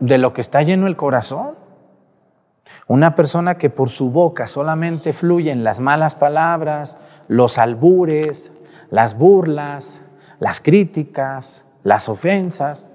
de 0.00 0.18
lo 0.18 0.32
que 0.32 0.40
está 0.40 0.62
lleno 0.62 0.86
el 0.86 0.96
corazón. 0.96 1.54
Una 2.88 3.14
persona 3.14 3.58
que 3.58 3.68
por 3.68 3.90
su 3.90 4.10
boca 4.10 4.48
solamente 4.48 5.12
fluyen 5.12 5.62
las 5.62 5.78
malas 5.78 6.14
palabras, 6.14 6.96
los 7.28 7.58
albures, 7.58 8.50
las 8.90 9.16
burlas, 9.16 10.00
las 10.40 10.62
críticas, 10.62 11.64
las 11.84 12.08
ofensas, 12.08 12.88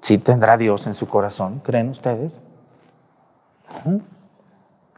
sí 0.00 0.18
tendrá 0.18 0.56
Dios 0.56 0.86
en 0.86 0.94
su 0.94 1.08
corazón, 1.08 1.60
¿creen 1.64 1.88
ustedes? 1.88 2.38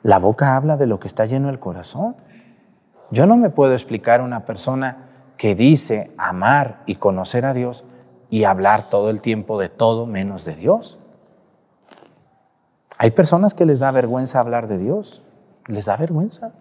La 0.03 0.19
boca 0.19 0.57
habla 0.57 0.77
de 0.77 0.87
lo 0.87 1.01
que 1.01 1.09
está 1.09 1.25
lleno 1.25 1.49
el 1.49 1.59
corazón. 1.59 2.15
Yo 3.11 3.27
no 3.27 3.39
me 3.39 3.49
puedo 3.49 3.73
explicar 3.73 4.21
una 4.21 4.45
persona 4.45 5.09
que 5.39 5.55
dice 5.55 6.11
amar 6.19 6.83
y 6.85 6.97
conocer 6.97 7.47
a 7.47 7.55
Dios 7.55 7.85
y 8.29 8.45
hablar 8.45 8.91
todo 8.91 9.09
el 9.09 9.23
tiempo 9.23 9.59
de 9.59 9.71
todo 9.71 10.07
menos 10.07 10.45
de 10.45 10.55
Dios. 10.55 10.98
Hay 12.99 13.13
personas 13.13 13.55
que 13.55 13.65
les 13.65 13.79
da 13.79 13.91
vergüenza 13.93 14.41
hablar 14.41 14.67
de 14.67 14.77
Dios, 14.77 15.23
les 15.67 15.87
da 15.87 15.97
vergüenza. 15.97 16.53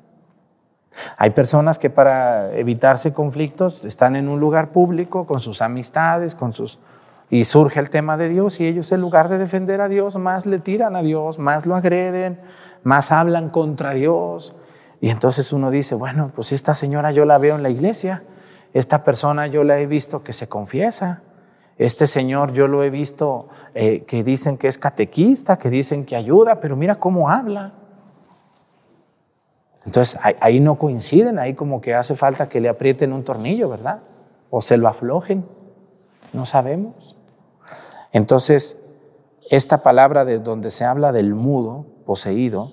Hay 1.18 1.32
personas 1.32 1.80
que 1.80 1.90
para 1.90 2.54
evitarse 2.56 3.12
conflictos 3.12 3.84
están 3.84 4.16
en 4.16 4.30
un 4.30 4.40
lugar 4.40 4.72
público 4.72 5.26
con 5.26 5.40
sus 5.40 5.62
amistades, 5.62 6.36
con 6.36 6.54
sus 6.54 6.80
y 7.30 7.44
surge 7.44 7.80
el 7.80 7.90
tema 7.90 8.16
de 8.16 8.30
Dios 8.30 8.60
y 8.60 8.68
ellos 8.68 8.92
en 8.92 9.02
lugar 9.02 9.28
de 9.28 9.38
defender 9.38 9.82
a 9.82 9.90
Dios 9.90 10.16
más 10.16 10.46
le 10.46 10.60
tiran 10.60 10.96
a 10.96 11.02
Dios, 11.02 11.40
más 11.40 11.66
lo 11.66 11.76
agreden, 11.76 12.40
más 12.84 13.12
hablan 13.12 13.50
contra 13.50 13.92
Dios. 13.92 14.56
Y 15.02 15.10
entonces 15.10 15.52
uno 15.52 15.70
dice, 15.70 15.96
bueno, 15.96 16.32
pues 16.34 16.52
esta 16.52 16.74
señora 16.74 17.12
yo 17.12 17.26
la 17.26 17.38
veo 17.38 17.56
en 17.56 17.64
la 17.64 17.70
iglesia, 17.70 18.24
esta 18.74 19.04
persona 19.04 19.48
yo 19.48 19.64
la 19.64 19.80
he 19.80 19.88
visto 19.88 20.24
que 20.24 20.34
se 20.34 20.48
confiesa, 20.48 21.24
este 21.78 22.08
señor 22.08 22.54
yo 22.54 22.68
lo 22.68 22.84
he 22.84 22.90
visto 22.90 23.50
eh, 23.76 24.04
que 24.04 24.24
dicen 24.24 24.58
que 24.58 24.68
es 24.68 24.78
catequista, 24.78 25.58
que 25.58 25.70
dicen 25.70 26.06
que 26.06 26.16
ayuda, 26.16 26.60
pero 26.60 26.76
mira 26.76 26.96
cómo 26.96 27.30
habla. 27.30 27.74
Entonces 29.86 30.20
ahí, 30.42 30.60
no 30.60 30.76
coinciden, 30.76 31.40
ahí 31.40 31.54
como 31.54 31.80
que 31.80 31.94
hace 31.94 32.16
falta 32.16 32.50
que 32.50 32.60
le 32.60 32.68
aprieten 32.68 33.14
un 33.14 33.24
tornillo, 33.24 33.70
¿verdad? 33.70 34.02
O 34.50 34.62
se 34.62 34.76
lo 34.76 34.88
aflojen, 34.88 35.46
no 36.34 36.46
sabemos. 36.46 37.16
Entonces, 38.12 38.78
esta 39.50 39.82
palabra 39.82 40.26
de 40.26 40.40
donde 40.40 40.72
se 40.72 40.84
habla 40.84 41.14
del 41.14 41.36
mudo, 41.36 41.86
poseído, 42.06 42.72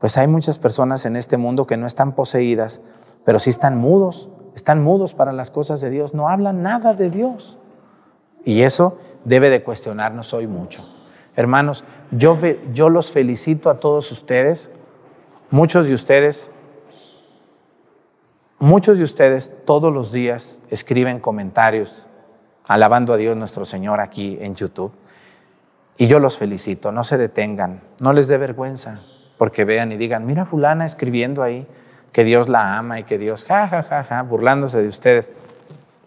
pues 0.00 0.16
hay 0.16 0.26
muchas 0.26 0.58
personas 0.58 1.04
en 1.06 1.14
este 1.14 1.36
mundo 1.36 1.66
que 1.66 1.76
no 1.76 1.86
están 1.86 2.14
poseídas, 2.14 2.80
pero 3.24 3.38
sí 3.38 3.50
están 3.50 3.76
mudos, 3.76 4.30
están 4.56 4.82
mudos 4.82 5.14
para 5.14 5.32
las 5.32 5.50
cosas 5.50 5.80
de 5.80 5.90
Dios, 5.90 6.14
no 6.14 6.28
hablan 6.28 6.62
nada 6.62 6.94
de 6.94 7.10
Dios. 7.10 7.59
Y 8.44 8.62
eso 8.62 8.98
debe 9.24 9.50
de 9.50 9.62
cuestionarnos 9.62 10.32
hoy 10.32 10.46
mucho. 10.46 10.86
Hermanos, 11.36 11.84
yo, 12.10 12.38
yo 12.72 12.88
los 12.88 13.12
felicito 13.12 13.70
a 13.70 13.80
todos 13.80 14.10
ustedes. 14.12 14.70
Muchos 15.50 15.86
de 15.86 15.94
ustedes, 15.94 16.50
muchos 18.58 18.98
de 18.98 19.04
ustedes 19.04 19.52
todos 19.64 19.92
los 19.92 20.12
días 20.12 20.58
escriben 20.70 21.18
comentarios 21.20 22.06
alabando 22.66 23.12
a 23.12 23.16
Dios 23.16 23.36
nuestro 23.36 23.64
Señor 23.64 24.00
aquí 24.00 24.38
en 24.40 24.54
YouTube. 24.54 24.92
Y 25.96 26.06
yo 26.06 26.18
los 26.18 26.38
felicito, 26.38 26.92
no 26.92 27.04
se 27.04 27.18
detengan, 27.18 27.82
no 28.00 28.12
les 28.12 28.26
dé 28.28 28.38
vergüenza, 28.38 29.02
porque 29.36 29.64
vean 29.64 29.92
y 29.92 29.96
digan, 29.96 30.24
mira 30.24 30.46
fulana 30.46 30.86
escribiendo 30.86 31.42
ahí 31.42 31.66
que 32.12 32.24
Dios 32.24 32.48
la 32.48 32.78
ama 32.78 33.00
y 33.00 33.04
que 33.04 33.18
Dios, 33.18 33.44
ja, 33.44 33.68
ja, 33.68 33.82
ja, 33.82 34.04
ja, 34.04 34.22
burlándose 34.22 34.80
de 34.80 34.88
ustedes. 34.88 35.30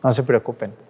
No 0.02 0.12
se 0.14 0.24
preocupen 0.24 0.83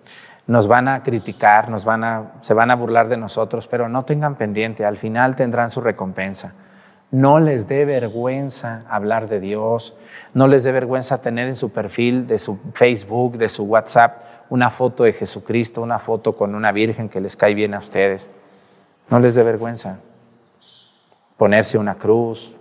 nos 0.46 0.68
van 0.68 0.88
a 0.88 1.04
criticar, 1.04 1.70
nos 1.70 1.86
van 1.86 2.04
a, 2.04 2.32
se 2.42 2.54
van 2.54 2.72
a 2.72 2.76
burlar 2.76 3.08
de 3.08 3.18
nosotros, 3.18 3.68
pero 3.68 3.88
no 3.88 4.04
tengan 4.04 4.36
pendiente, 4.36 4.86
al 4.86 4.98
final 4.98 5.36
tendrán 5.36 5.70
su 5.70 5.82
recompensa. 5.82 6.54
No 7.12 7.40
les 7.40 7.68
dé 7.68 7.86
vergüenza 7.86 8.84
hablar 8.90 9.30
de 9.30 9.40
Dios, 9.40 9.96
no 10.34 10.48
les 10.48 10.64
dé 10.64 10.72
vergüenza 10.72 11.22
tener 11.22 11.48
en 11.48 11.56
su 11.56 11.72
perfil 11.72 12.28
de 12.28 12.40
su 12.40 12.60
Facebook, 12.74 13.38
de 13.38 13.50
su 13.50 13.64
WhatsApp, 13.66 14.22
una 14.50 14.70
foto 14.70 15.04
de 15.04 15.14
Jesucristo, 15.14 15.82
una 15.82 16.00
foto 16.00 16.36
con 16.36 16.56
una 16.56 16.72
virgen 16.72 17.10
que 17.10 17.22
les 17.22 17.36
cae 17.36 17.54
bien 17.54 17.74
a 17.74 17.80
ustedes. 17.80 18.30
No 19.10 19.20
les 19.20 19.36
dé 19.36 19.44
vergüenza 19.44 20.00
ponerse 21.38 21.78
una 21.78 21.96
cruz, 21.96 22.56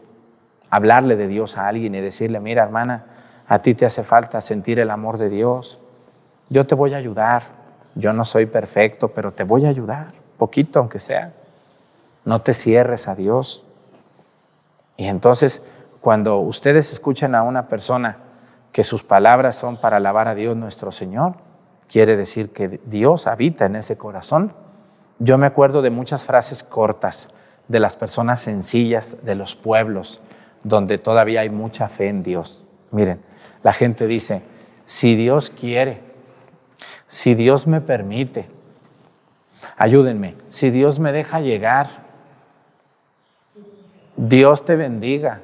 hablarle 0.71 1.17
de 1.17 1.29
Dios 1.29 1.57
a 1.57 1.69
alguien 1.69 1.95
y 1.95 2.01
decirle, 2.01 2.41
mira 2.41 2.63
hermana, 2.63 3.07
a 3.47 3.61
ti 3.61 3.75
te 3.75 3.87
hace 3.87 4.03
falta 4.03 4.41
sentir 4.41 4.79
el 4.79 4.91
amor 4.91 5.19
de 5.19 5.29
Dios. 5.29 5.79
Yo 6.49 6.67
te 6.67 6.75
voy 6.75 6.95
a 6.95 6.97
ayudar. 6.97 7.62
Yo 7.95 8.13
no 8.13 8.25
soy 8.25 8.47
perfecto, 8.47 9.09
pero 9.09 9.33
te 9.33 9.45
voy 9.45 9.67
a 9.67 9.69
ayudar, 9.69 10.13
poquito 10.39 10.79
aunque 10.79 10.99
sea. 10.99 11.35
No 12.25 12.41
te 12.43 12.55
cierres 12.55 13.09
a 13.09 13.15
Dios. 13.15 13.65
Y 14.97 15.07
entonces, 15.07 15.63
cuando 16.01 16.39
ustedes 16.39 16.93
escuchan 16.93 17.35
a 17.35 17.43
una 17.43 17.69
persona 17.69 18.19
que 18.73 18.85
sus 18.85 19.03
palabras 19.05 19.57
son 19.57 19.77
para 19.77 19.99
alabar 19.99 20.29
a 20.29 20.35
Dios 20.35 20.57
nuestro 20.57 20.93
Señor, 20.93 21.35
quiere 21.89 22.17
decir 22.17 22.53
que 22.53 22.81
Dios 22.87 23.27
habita 23.27 23.67
en 23.67 23.77
ese 23.77 23.99
corazón. 23.99 24.55
Yo 25.19 25.37
me 25.37 25.47
acuerdo 25.47 25.83
de 25.83 25.91
muchas 25.91 26.25
frases 26.25 26.63
cortas 26.63 27.29
de 27.69 27.81
las 27.81 27.97
personas 27.97 28.41
sencillas 28.41 29.19
de 29.23 29.35
los 29.35 29.57
pueblos, 29.57 30.21
donde 30.65 30.99
todavía 30.99 31.43
hay 31.43 31.51
mucha 31.51 31.89
fe 31.89 32.09
en 32.09 32.23
Dios. 32.23 32.65
Miren, 32.91 33.23
la 33.63 33.73
gente 33.73 34.07
dice, 34.07 34.43
si 34.87 35.17
Dios 35.17 35.51
quiere, 35.51 36.12
si 37.13 37.35
Dios 37.35 37.67
me 37.67 37.83
permite, 37.83 38.49
ayúdenme, 39.77 40.35
si 40.49 40.71
Dios 40.71 40.99
me 40.99 41.13
deja 41.13 41.41
llegar, 41.41 41.91
Dios 44.17 44.65
te 44.65 44.77
bendiga, 44.77 45.43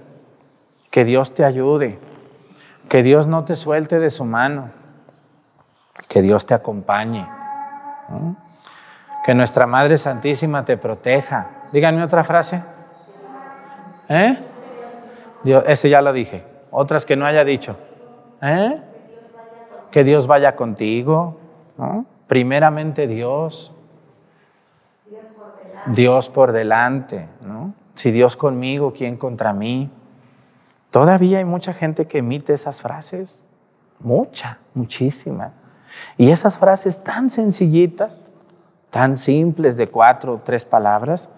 que 0.91 1.05
Dios 1.05 1.35
te 1.35 1.45
ayude, 1.45 1.99
que 2.89 3.03
Dios 3.03 3.27
no 3.27 3.45
te 3.45 3.55
suelte 3.55 3.99
de 3.99 4.09
su 4.09 4.25
mano, 4.25 4.71
que 6.09 6.23
Dios 6.23 6.47
te 6.47 6.55
acompañe, 6.55 7.29
que 9.27 9.35
nuestra 9.35 9.67
Madre 9.67 9.99
Santísima 9.99 10.65
te 10.65 10.79
proteja. 10.79 11.51
Díganme 11.71 12.03
otra 12.03 12.25
frase. 12.25 12.65
¿Eh? 14.09 14.39
Ese 15.67 15.91
ya 15.91 16.01
lo 16.01 16.15
dije. 16.15 16.47
Otras 16.71 17.05
que 17.05 17.15
no 17.15 17.27
haya 17.27 17.45
dicho. 17.45 17.77
¿Eh? 18.41 18.81
Que 19.91 20.03
Dios 20.03 20.27
vaya 20.27 20.57
contigo. 20.57 21.48
Primeramente 22.27 23.07
Dios. 23.07 23.73
Dios 25.87 26.29
por 26.29 26.53
delante. 26.53 27.29
¿no? 27.41 27.75
Si 27.95 28.11
Dios 28.11 28.37
conmigo, 28.37 28.93
¿quién 28.93 29.17
contra 29.17 29.53
mí? 29.53 29.91
Todavía 30.91 31.39
hay 31.39 31.45
mucha 31.45 31.73
gente 31.73 32.07
que 32.07 32.19
emite 32.19 32.53
esas 32.53 32.83
frases. 32.83 33.45
Mucha, 34.01 34.59
muchísima. 34.75 35.53
Y 36.17 36.31
esas 36.31 36.59
frases 36.59 37.03
tan 37.03 37.31
sencillitas, 37.31 38.25
tan 38.91 39.17
simples 39.17 39.77
de 39.77 39.89
cuatro 39.89 40.35
o 40.35 40.39
tres 40.39 40.65
palabras, 40.65 41.29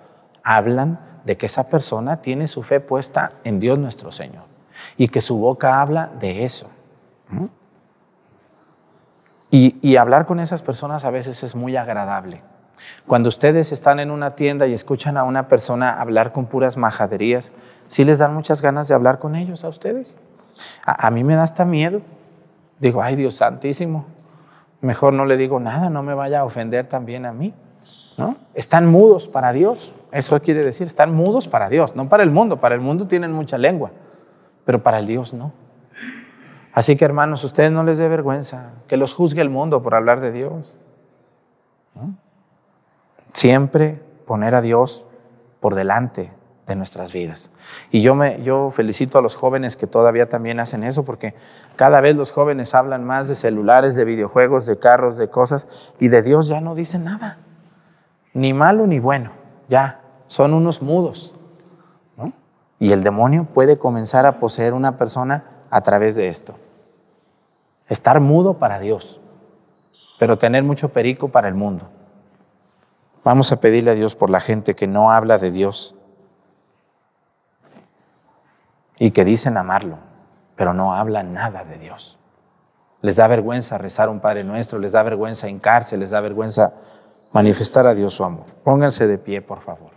hablan 0.42 0.98
de 1.24 1.36
que 1.36 1.46
esa 1.46 1.68
persona 1.68 2.20
tiene 2.22 2.48
su 2.48 2.62
fe 2.62 2.80
puesta 2.80 3.32
en 3.44 3.60
Dios 3.60 3.78
nuestro 3.78 4.10
Señor 4.10 4.44
y 4.96 5.08
que 5.08 5.20
su 5.20 5.38
boca 5.38 5.80
habla 5.80 6.10
de 6.18 6.44
eso. 6.44 6.68
Y, 9.50 9.96
hablar 9.96 10.26
con 10.26 10.38
esas 10.38 10.62
personas 10.62 11.04
a 11.04 11.10
veces 11.10 11.42
es 11.42 11.56
muy 11.56 11.76
agradable. 11.76 12.42
Cuando 13.06 13.28
ustedes 13.28 13.72
están 13.72 13.98
en 13.98 14.10
una 14.10 14.36
tienda 14.36 14.66
y 14.66 14.72
escuchan 14.72 15.16
a 15.16 15.24
una 15.24 15.48
persona 15.48 16.00
hablar 16.00 16.32
con 16.32 16.46
puras 16.46 16.76
majaderías, 16.76 17.50
¿sí 17.88 18.04
les 18.04 18.18
dan 18.18 18.32
muchas 18.32 18.62
ganas 18.62 18.86
de 18.88 18.94
hablar 18.94 19.18
con 19.18 19.34
ellos 19.34 19.64
a 19.64 19.68
ustedes? 19.68 20.16
A, 20.86 21.08
a 21.08 21.10
mí 21.10 21.24
me 21.24 21.34
da 21.34 21.42
hasta 21.42 21.64
miedo. 21.64 22.00
Digo, 22.78 23.02
ay 23.02 23.16
Dios 23.16 23.34
santísimo, 23.34 24.06
mejor 24.80 25.12
no 25.12 25.26
le 25.26 25.36
digo 25.36 25.60
nada, 25.60 25.90
no 25.90 26.02
me 26.02 26.14
vaya 26.14 26.40
a 26.40 26.44
ofender 26.44 26.88
también 26.88 27.26
a 27.26 27.32
mí. 27.32 27.52
¿no? 28.16 28.36
Están 28.54 28.86
mudos 28.86 29.28
para 29.28 29.52
Dios. 29.52 29.94
Eso 30.12 30.40
quiere 30.40 30.62
decir, 30.62 30.86
están 30.86 31.14
mudos 31.14 31.48
para 31.48 31.68
Dios, 31.68 31.96
no 31.96 32.08
para 32.08 32.22
el 32.22 32.30
mundo. 32.30 32.58
Para 32.58 32.74
el 32.74 32.80
mundo 32.80 33.06
tienen 33.06 33.32
mucha 33.32 33.58
lengua, 33.58 33.90
pero 34.64 34.82
para 34.82 34.98
el 34.98 35.06
Dios 35.06 35.32
no. 35.32 35.52
Así 36.72 36.96
que 36.96 37.04
hermanos, 37.04 37.42
ustedes 37.44 37.72
no 37.72 37.82
les 37.84 37.98
dé 37.98 38.08
vergüenza 38.08 38.70
que 38.86 38.96
los 38.96 39.14
juzgue 39.14 39.40
el 39.40 39.50
mundo 39.50 39.82
por 39.82 39.94
hablar 39.94 40.20
de 40.20 40.32
Dios. 40.32 40.76
Siempre 43.32 44.00
poner 44.26 44.54
a 44.54 44.60
Dios 44.60 45.04
por 45.60 45.74
delante 45.74 46.32
de 46.66 46.76
nuestras 46.76 47.12
vidas. 47.12 47.50
Y 47.90 48.00
yo, 48.00 48.14
me, 48.14 48.42
yo 48.42 48.70
felicito 48.70 49.18
a 49.18 49.22
los 49.22 49.34
jóvenes 49.34 49.76
que 49.76 49.88
todavía 49.88 50.28
también 50.28 50.60
hacen 50.60 50.84
eso, 50.84 51.04
porque 51.04 51.34
cada 51.74 52.00
vez 52.00 52.14
los 52.14 52.30
jóvenes 52.30 52.74
hablan 52.74 53.04
más 53.04 53.26
de 53.26 53.34
celulares, 53.34 53.96
de 53.96 54.04
videojuegos, 54.04 54.66
de 54.66 54.78
carros, 54.78 55.16
de 55.16 55.28
cosas, 55.28 55.66
y 55.98 56.08
de 56.08 56.22
Dios 56.22 56.46
ya 56.46 56.60
no 56.60 56.76
dicen 56.76 57.04
nada, 57.04 57.38
ni 58.32 58.54
malo 58.54 58.86
ni 58.86 59.00
bueno, 59.00 59.32
ya, 59.68 60.00
son 60.28 60.54
unos 60.54 60.80
mudos. 60.80 61.34
Y 62.78 62.92
el 62.92 63.02
demonio 63.02 63.44
puede 63.44 63.76
comenzar 63.76 64.24
a 64.24 64.38
poseer 64.38 64.72
una 64.72 64.96
persona 64.96 65.44
a 65.70 65.80
través 65.80 66.16
de 66.16 66.28
esto. 66.28 66.56
Estar 67.88 68.20
mudo 68.20 68.54
para 68.58 68.78
Dios, 68.78 69.20
pero 70.18 70.38
tener 70.38 70.62
mucho 70.62 70.90
perico 70.90 71.28
para 71.28 71.48
el 71.48 71.54
mundo. 71.54 71.88
Vamos 73.24 73.52
a 73.52 73.60
pedirle 73.60 73.92
a 73.92 73.94
Dios 73.94 74.14
por 74.14 74.30
la 74.30 74.40
gente 74.40 74.74
que 74.74 74.86
no 74.86 75.10
habla 75.10 75.38
de 75.38 75.50
Dios 75.50 75.94
y 78.98 79.10
que 79.10 79.24
dicen 79.24 79.56
amarlo, 79.56 79.98
pero 80.56 80.74
no 80.74 80.94
hablan 80.94 81.32
nada 81.32 81.64
de 81.64 81.78
Dios. 81.78 82.18
Les 83.02 83.16
da 83.16 83.26
vergüenza 83.26 83.78
rezar 83.78 84.08
un 84.08 84.20
Padre 84.20 84.44
Nuestro, 84.44 84.78
les 84.78 84.92
da 84.92 85.02
vergüenza 85.02 85.48
hincarse, 85.48 85.96
les 85.96 86.10
da 86.10 86.20
vergüenza 86.20 86.74
manifestar 87.32 87.86
a 87.86 87.94
Dios 87.94 88.14
su 88.14 88.24
amor. 88.24 88.46
Pónganse 88.62 89.06
de 89.06 89.18
pie, 89.18 89.40
por 89.40 89.60
favor. 89.60 89.90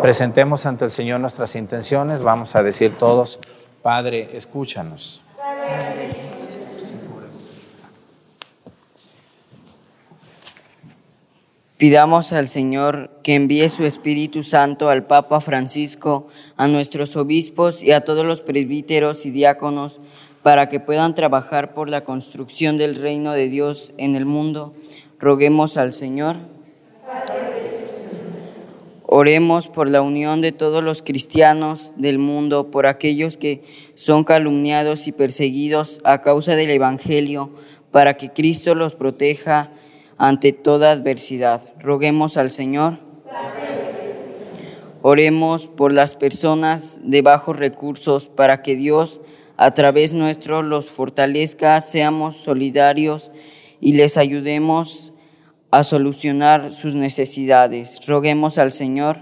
Presentemos 0.00 0.66
ante 0.66 0.84
el 0.84 0.90
Señor 0.90 1.20
nuestras 1.20 1.56
intenciones. 1.56 2.22
Vamos 2.22 2.54
a 2.54 2.62
decir 2.62 2.96
todos, 2.98 3.40
Padre, 3.82 4.28
escúchanos. 4.36 5.22
Pidamos 11.76 12.32
al 12.32 12.46
Señor 12.46 13.10
que 13.24 13.34
envíe 13.34 13.68
su 13.68 13.84
Espíritu 13.84 14.44
Santo 14.44 14.88
al 14.88 15.04
Papa 15.04 15.40
Francisco, 15.40 16.28
a 16.56 16.68
nuestros 16.68 17.16
obispos 17.16 17.82
y 17.82 17.90
a 17.90 18.04
todos 18.04 18.24
los 18.24 18.40
presbíteros 18.40 19.26
y 19.26 19.32
diáconos 19.32 20.00
para 20.44 20.68
que 20.68 20.78
puedan 20.78 21.16
trabajar 21.16 21.74
por 21.74 21.88
la 21.88 22.04
construcción 22.04 22.78
del 22.78 22.94
reino 22.94 23.32
de 23.32 23.48
Dios 23.48 23.94
en 23.96 24.14
el 24.14 24.26
mundo. 24.26 24.74
Roguemos 25.18 25.76
al 25.76 25.92
Señor. 25.92 26.36
Oremos 29.14 29.68
por 29.68 29.90
la 29.90 30.00
unión 30.00 30.40
de 30.40 30.52
todos 30.52 30.82
los 30.82 31.02
cristianos 31.02 31.92
del 31.96 32.18
mundo, 32.18 32.70
por 32.70 32.86
aquellos 32.86 33.36
que 33.36 33.62
son 33.94 34.24
calumniados 34.24 35.06
y 35.06 35.12
perseguidos 35.12 36.00
a 36.02 36.22
causa 36.22 36.56
del 36.56 36.70
Evangelio, 36.70 37.50
para 37.90 38.16
que 38.16 38.30
Cristo 38.30 38.74
los 38.74 38.94
proteja 38.94 39.68
ante 40.16 40.54
toda 40.54 40.92
adversidad. 40.92 41.74
Roguemos 41.78 42.38
al 42.38 42.48
Señor. 42.48 43.00
Oremos 45.02 45.68
por 45.68 45.92
las 45.92 46.16
personas 46.16 46.98
de 47.02 47.20
bajos 47.20 47.58
recursos 47.58 48.28
para 48.28 48.62
que 48.62 48.76
Dios 48.76 49.20
a 49.58 49.74
través 49.74 50.14
nuestro 50.14 50.62
los 50.62 50.86
fortalezca, 50.86 51.78
seamos 51.82 52.38
solidarios 52.38 53.30
y 53.78 53.92
les 53.92 54.16
ayudemos 54.16 55.11
a 55.72 55.84
solucionar 55.84 56.74
sus 56.74 56.94
necesidades. 56.94 58.06
Roguemos 58.06 58.58
al 58.58 58.72
Señor. 58.72 59.20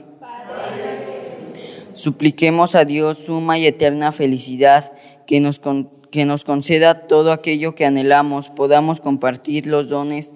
Supliquemos 1.95 2.75
a 2.75 2.85
Dios 2.85 3.19
suma 3.19 3.57
y 3.57 3.67
eterna 3.67 4.11
felicidad 4.11 4.93
que 5.27 5.41
nos, 5.41 5.61
que 6.11 6.25
nos 6.25 6.45
conceda 6.45 7.07
todo 7.07 7.33
aquello 7.33 7.77
que 7.77 7.87
anhelamos, 7.87 8.51
podamos 8.51 9.01
compartir 9.01 9.67
los 9.67 9.89
dones 9.89 10.33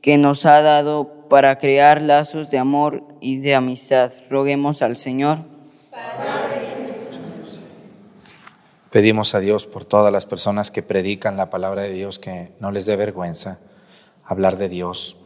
que 0.00 0.16
nos 0.16 0.46
ha 0.46 0.62
dado 0.62 1.28
para 1.28 1.58
crear 1.58 2.00
lazos 2.00 2.50
de 2.50 2.58
amor 2.58 3.04
y 3.20 3.38
de 3.38 3.54
amistad. 3.54 4.12
Roguemos 4.30 4.80
al 4.80 4.96
Señor. 4.96 5.40
Pedimos 8.90 9.34
a 9.34 9.40
Dios 9.40 9.66
por 9.66 9.84
todas 9.84 10.10
las 10.10 10.24
personas 10.24 10.70
que 10.70 10.82
predican 10.82 11.36
la 11.36 11.50
palabra 11.50 11.82
de 11.82 11.92
Dios, 11.92 12.18
que 12.18 12.52
no 12.58 12.72
les 12.72 12.86
dé 12.86 12.96
vergüenza 12.96 13.60
hablar 14.24 14.56
de 14.56 14.70
Dios 14.70 15.18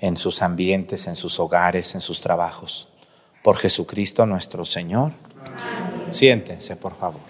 en 0.00 0.16
sus 0.16 0.42
ambientes, 0.42 1.06
en 1.06 1.16
sus 1.16 1.40
hogares, 1.40 1.94
en 1.94 2.00
sus 2.00 2.20
trabajos. 2.20 2.88
Por 3.42 3.56
Jesucristo 3.56 4.26
nuestro 4.26 4.64
Señor. 4.64 5.12
Siéntense, 6.10 6.76
por 6.76 6.96
favor. 6.96 7.20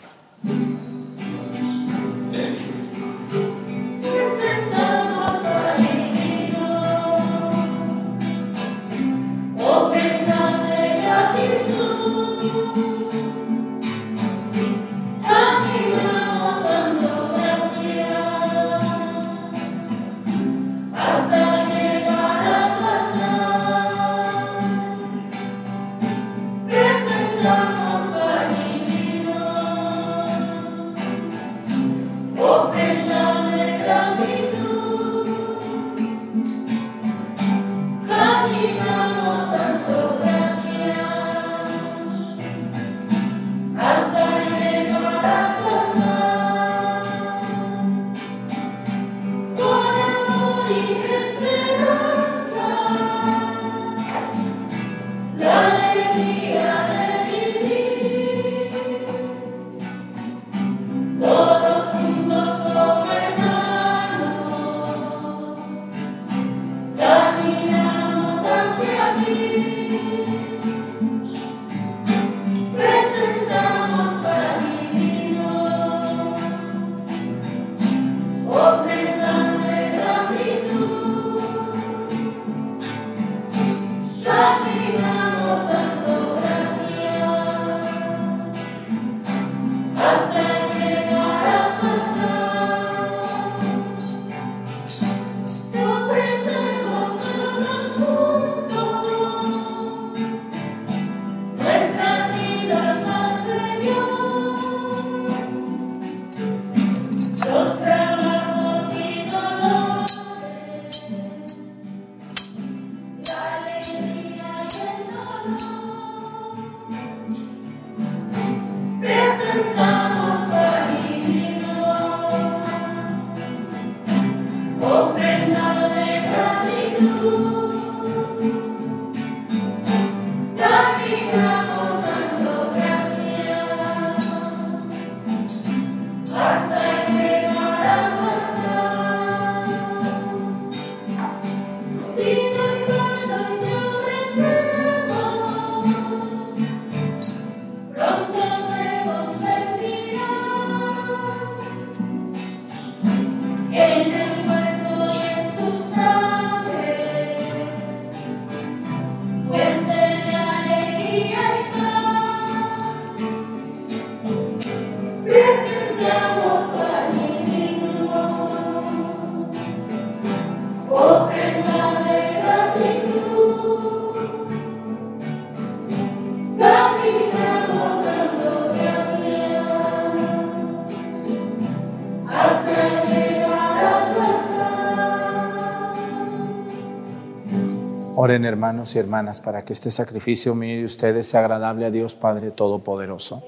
Oren 188.29 188.45
hermanos 188.45 188.95
y 188.95 188.99
hermanas 188.99 189.41
para 189.41 189.65
que 189.65 189.73
este 189.73 189.91
sacrificio 189.91 190.55
mío 190.55 190.75
y 190.75 190.79
de 190.81 190.85
ustedes 190.85 191.27
sea 191.29 191.41
agradable 191.41 191.87
a 191.87 191.91
Dios 191.91 192.15
Padre 192.15 192.51
Todopoderoso. 192.51 193.43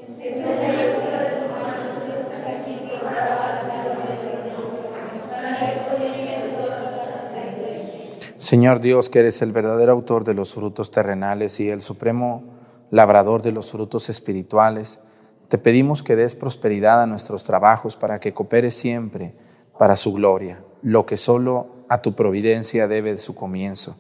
Señor 8.38 8.81
Dios, 8.81 9.11
que 9.11 9.19
eres 9.19 9.43
el 9.43 9.53
verdadero 9.53 9.93
autor 9.93 10.25
de 10.25 10.33
los 10.33 10.55
frutos 10.55 10.90
terrenales 10.90 11.61
y 11.61 11.69
el 11.69 11.83
supremo 11.83 12.43
labrador 12.90 13.43
de 13.43 13.53
los 13.53 13.73
frutos 13.73 14.09
espirituales, 14.09 15.01
te 15.49 15.59
pedimos 15.59 16.03
que 16.03 16.16
des 16.16 16.37
prosperidad 16.37 17.03
a 17.03 17.07
nuestros 17.07 17.45
trabajos 17.45 17.99
para 17.99 18.19
que 18.19 18.33
coopere 18.33 18.71
siempre 18.71 19.35
para 19.79 19.99
su 19.99 20.14
gloria, 20.14 20.64
lo 20.81 21.05
que 21.05 21.19
solo 21.19 21.85
a 21.90 22.01
tu 22.01 22.14
providencia 22.14 22.88
debe 22.88 23.11
de 23.12 23.19
su 23.19 23.35
comienzo 23.35 23.99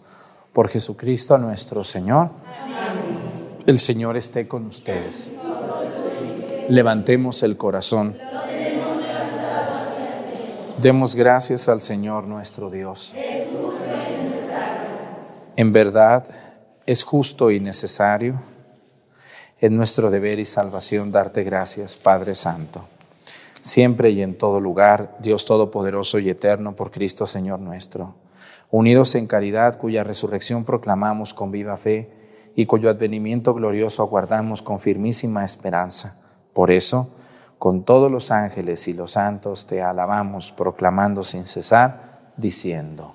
por 0.52 0.68
Jesucristo 0.68 1.38
nuestro 1.38 1.84
Señor. 1.84 2.30
El 3.66 3.78
Señor 3.78 4.16
esté 4.16 4.48
con 4.48 4.66
ustedes. 4.66 5.30
Levantemos 6.68 7.42
el 7.42 7.56
corazón. 7.56 8.16
Demos 10.78 11.14
gracias 11.14 11.68
al 11.68 11.80
Señor 11.80 12.24
nuestro 12.24 12.70
Dios. 12.70 13.14
En 15.56 15.72
verdad 15.72 16.24
es 16.86 17.04
justo 17.04 17.50
y 17.50 17.60
necesario. 17.60 18.40
Es 19.58 19.70
nuestro 19.70 20.10
deber 20.10 20.38
y 20.38 20.46
salvación 20.46 21.12
darte 21.12 21.44
gracias, 21.44 21.98
Padre 21.98 22.34
Santo. 22.34 22.88
Siempre 23.60 24.10
y 24.10 24.22
en 24.22 24.38
todo 24.38 24.58
lugar, 24.58 25.18
Dios 25.20 25.44
Todopoderoso 25.44 26.18
y 26.18 26.30
Eterno, 26.30 26.74
por 26.74 26.90
Cristo 26.90 27.26
Señor 27.26 27.60
nuestro 27.60 28.14
unidos 28.70 29.14
en 29.14 29.26
caridad, 29.26 29.78
cuya 29.78 30.04
resurrección 30.04 30.64
proclamamos 30.64 31.34
con 31.34 31.50
viva 31.50 31.76
fe 31.76 32.10
y 32.54 32.66
cuyo 32.66 32.90
advenimiento 32.90 33.54
glorioso 33.54 34.02
aguardamos 34.02 34.62
con 34.62 34.78
firmísima 34.78 35.44
esperanza. 35.44 36.18
Por 36.52 36.70
eso, 36.70 37.10
con 37.58 37.84
todos 37.84 38.10
los 38.10 38.30
ángeles 38.30 38.88
y 38.88 38.92
los 38.92 39.12
santos 39.12 39.66
te 39.66 39.82
alabamos, 39.82 40.52
proclamando 40.52 41.24
sin 41.24 41.44
cesar, 41.44 42.32
diciendo. 42.36 43.14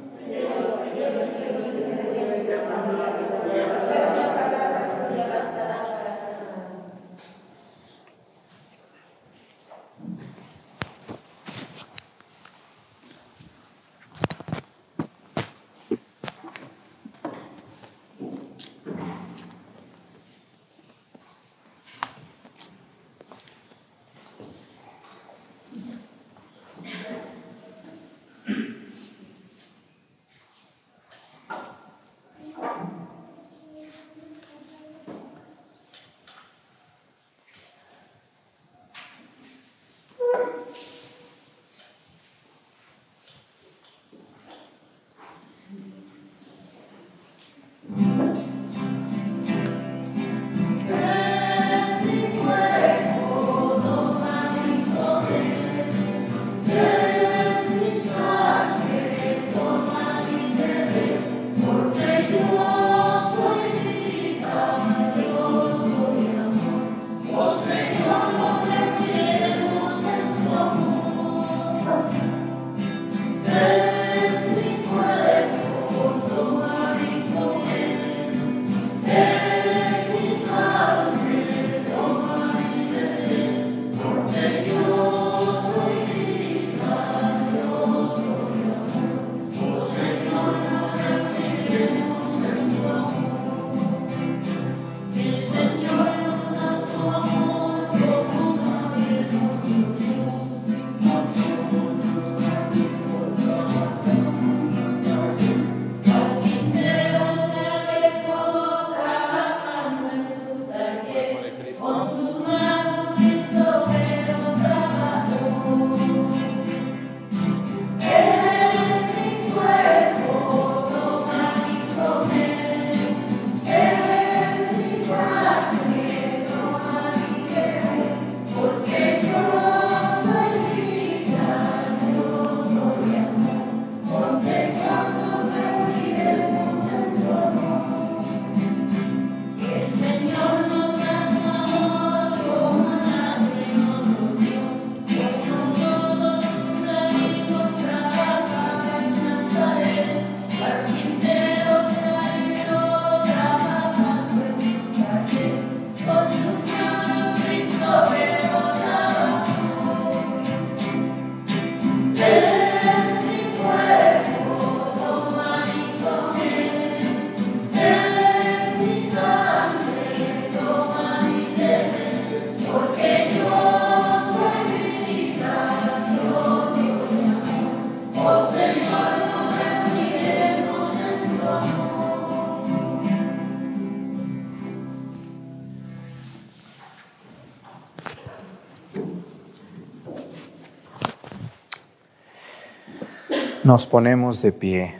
Nos 193.71 193.87
ponemos 193.87 194.41
de 194.41 194.51
pie, 194.51 194.93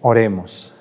oremos. 0.00 0.72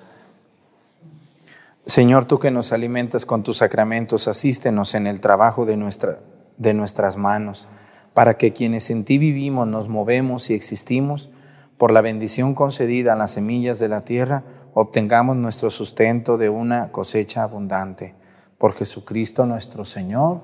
Señor, 1.86 2.23
tú 2.23 2.39
que 2.39 2.49
nos 2.49 2.71
alimentas 2.71 3.25
con 3.25 3.43
tus 3.43 3.57
sacramentos, 3.57 4.29
asístenos 4.29 4.95
en 4.95 5.05
el 5.05 5.19
trabajo 5.19 5.65
de, 5.65 5.75
nuestra, 5.75 6.19
de 6.55 6.73
nuestras 6.73 7.17
manos, 7.17 7.67
para 8.13 8.38
que 8.38 8.53
quienes 8.53 8.89
en 8.89 9.03
ti 9.03 9.17
vivimos, 9.17 9.67
nos 9.67 9.89
movemos 9.89 10.49
y 10.49 10.53
existimos, 10.53 11.29
por 11.77 11.91
la 11.91 11.99
bendición 11.99 12.55
concedida 12.55 13.11
a 13.11 13.17
las 13.17 13.31
semillas 13.31 13.79
de 13.79 13.89
la 13.89 14.05
tierra, 14.05 14.45
obtengamos 14.73 15.36
nuestro 15.36 15.69
sustento 15.69 16.38
de 16.38 16.47
una 16.47 16.93
cosecha 16.93 17.43
abundante. 17.43 18.15
Por 18.57 18.75
Jesucristo 18.75 19.45
nuestro 19.45 19.83
Señor. 19.83 20.39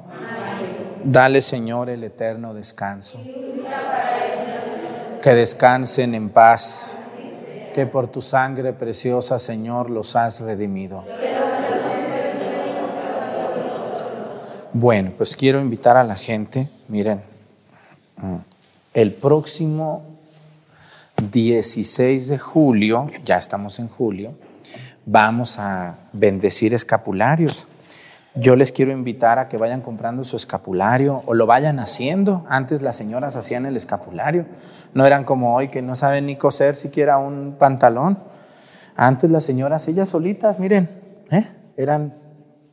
Dale, 1.05 1.41
Señor, 1.41 1.89
el 1.89 2.03
eterno 2.03 2.53
descanso 2.53 3.17
que 5.22 5.36
descansen 5.36 6.15
en 6.15 6.30
paz, 6.30 6.95
que 7.74 7.86
por 7.86 8.07
tu 8.07 8.22
sangre 8.22 8.74
preciosa, 8.74 9.39
Señor, 9.39 9.89
los 9.89 10.15
has 10.15 10.41
redimido. 10.41 11.05
Bueno, 14.74 15.11
pues 15.17 15.36
quiero 15.36 15.61
invitar 15.61 15.97
a 15.97 16.03
la 16.03 16.15
gente, 16.15 16.69
miren, 16.88 17.22
mm, 18.17 18.36
el 18.93 19.13
próximo 19.13 20.03
16 21.30 22.30
de 22.30 22.39
julio, 22.39 23.07
ya 23.24 23.38
estamos 23.38 23.80
en 23.80 23.89
julio, 23.89 24.34
vamos 25.05 25.59
a 25.59 25.97
bendecir 26.13 26.74
escapularios. 26.74 27.67
Yo 28.34 28.55
les 28.55 28.71
quiero 28.71 28.93
invitar 28.93 29.39
a 29.39 29.49
que 29.49 29.57
vayan 29.57 29.82
comprando 29.82 30.23
su 30.23 30.38
escapulario 30.38 31.21
o 31.25 31.34
lo 31.34 31.45
vayan 31.45 31.79
haciendo. 31.79 32.45
Antes 32.47 32.82
las 32.82 32.95
señoras 32.95 33.36
hacían 33.36 33.65
el 33.65 33.75
escapulario. 33.75 34.45
No 34.93 35.05
eran 35.05 35.25
como 35.25 35.53
hoy 35.53 35.67
que 35.67 35.82
no 35.82 35.95
saben 35.95 36.27
ni 36.27 36.38
coser 36.38 36.77
siquiera 36.77 37.17
un 37.17 37.57
pantalón. 37.59 38.19
Antes 38.95 39.32
las 39.32 39.43
señoras, 39.43 39.88
ellas 39.88 40.09
solitas, 40.09 40.59
miren, 40.59 40.89
¿eh? 41.29 41.45
eran 41.75 42.15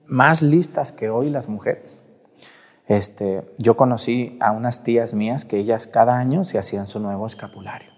más 0.06 0.42
listas 0.42 0.92
que 0.92 1.10
hoy 1.10 1.30
las 1.30 1.48
mujeres. 1.48 2.04
Este, 2.86 3.52
yo 3.58 3.76
conocí 3.76 4.38
a 4.40 4.52
unas 4.52 4.82
tías 4.82 5.12
mías 5.12 5.44
que 5.44 5.58
ellas 5.58 5.86
cada 5.86 6.18
año 6.18 6.44
se 6.44 6.58
hacían 6.58 6.86
su 6.86 7.00
nuevo 7.00 7.26
escapulario. 7.26 7.90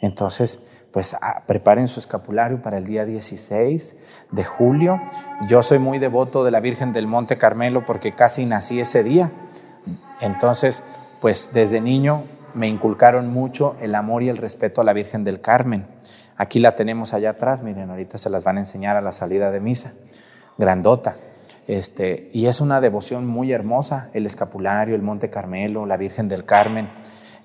Entonces, 0.00 0.60
pues 0.92 1.16
ah, 1.20 1.42
preparen 1.46 1.88
su 1.88 2.00
escapulario 2.00 2.60
para 2.60 2.78
el 2.78 2.84
día 2.84 3.04
16 3.04 3.96
de 4.30 4.44
julio. 4.44 5.00
Yo 5.46 5.62
soy 5.62 5.78
muy 5.78 5.98
devoto 5.98 6.44
de 6.44 6.50
la 6.50 6.60
Virgen 6.60 6.92
del 6.92 7.06
Monte 7.06 7.38
Carmelo 7.38 7.84
porque 7.86 8.12
casi 8.12 8.46
nací 8.46 8.80
ese 8.80 9.02
día. 9.02 9.30
Entonces, 10.20 10.82
pues 11.20 11.50
desde 11.52 11.80
niño 11.80 12.24
me 12.54 12.68
inculcaron 12.68 13.28
mucho 13.28 13.76
el 13.80 13.94
amor 13.94 14.22
y 14.22 14.28
el 14.28 14.36
respeto 14.36 14.80
a 14.80 14.84
la 14.84 14.92
Virgen 14.92 15.24
del 15.24 15.40
Carmen. 15.40 15.86
Aquí 16.36 16.58
la 16.58 16.74
tenemos 16.74 17.14
allá 17.14 17.30
atrás, 17.30 17.62
miren, 17.62 17.90
ahorita 17.90 18.18
se 18.18 18.30
las 18.30 18.44
van 18.44 18.56
a 18.56 18.60
enseñar 18.60 18.96
a 18.96 19.00
la 19.00 19.12
salida 19.12 19.50
de 19.50 19.60
misa. 19.60 19.92
Grandota. 20.58 21.16
Este, 21.66 22.30
y 22.32 22.46
es 22.46 22.60
una 22.60 22.80
devoción 22.80 23.26
muy 23.26 23.52
hermosa, 23.52 24.10
el 24.12 24.26
escapulario, 24.26 24.94
el 24.94 25.02
Monte 25.02 25.30
Carmelo, 25.30 25.86
la 25.86 25.96
Virgen 25.96 26.28
del 26.28 26.44
Carmen. 26.44 26.88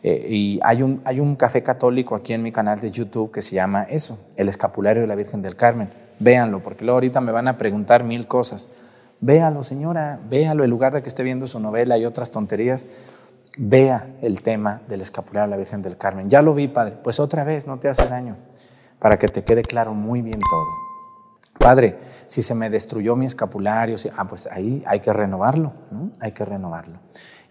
Eh, 0.07 0.23
y 0.29 0.59
hay 0.61 0.83
un, 0.83 1.01
hay 1.03 1.19
un 1.19 1.35
café 1.35 1.63
católico 1.63 2.13
aquí 2.13 2.33
en 2.33 2.43
mi 2.43 2.51
canal 2.51 2.79
de 2.79 2.91
YouTube 2.91 3.31
que 3.31 3.41
se 3.41 3.55
llama 3.55 3.85
eso, 3.89 4.19
el 4.35 4.49
escapulario 4.49 5.01
de 5.01 5.07
la 5.07 5.15
Virgen 5.15 5.41
del 5.41 5.55
Carmen. 5.55 5.89
Véanlo, 6.19 6.61
porque 6.61 6.85
luego 6.85 6.97
ahorita 6.97 7.21
me 7.21 7.31
van 7.31 7.47
a 7.47 7.57
preguntar 7.57 8.03
mil 8.03 8.27
cosas. 8.27 8.69
Véalo, 9.19 9.63
señora, 9.63 10.19
véalo, 10.29 10.63
en 10.63 10.69
lugar 10.69 10.93
de 10.93 11.01
que 11.01 11.09
esté 11.09 11.23
viendo 11.23 11.47
su 11.47 11.59
novela 11.59 11.97
y 11.97 12.05
otras 12.05 12.29
tonterías, 12.29 12.85
vea 13.57 14.07
el 14.21 14.43
tema 14.43 14.83
del 14.87 15.01
escapulario 15.01 15.47
de 15.47 15.51
la 15.55 15.57
Virgen 15.57 15.81
del 15.81 15.97
Carmen. 15.97 16.29
Ya 16.29 16.43
lo 16.43 16.53
vi, 16.53 16.67
padre. 16.67 16.97
Pues 17.03 17.19
otra 17.19 17.43
vez, 17.43 17.65
no 17.65 17.79
te 17.79 17.89
hace 17.89 18.05
daño, 18.05 18.37
para 18.99 19.17
que 19.17 19.27
te 19.27 19.43
quede 19.43 19.63
claro 19.63 19.95
muy 19.95 20.21
bien 20.21 20.39
todo. 20.39 20.67
Padre, 21.57 21.97
si 22.27 22.43
se 22.43 22.53
me 22.53 22.69
destruyó 22.69 23.15
mi 23.15 23.25
escapulario, 23.25 23.97
ah, 24.15 24.27
pues 24.27 24.45
ahí 24.51 24.83
hay 24.85 24.99
que 24.99 25.11
renovarlo, 25.11 25.73
hay 26.19 26.31
que 26.31 26.45
renovarlo. 26.45 26.99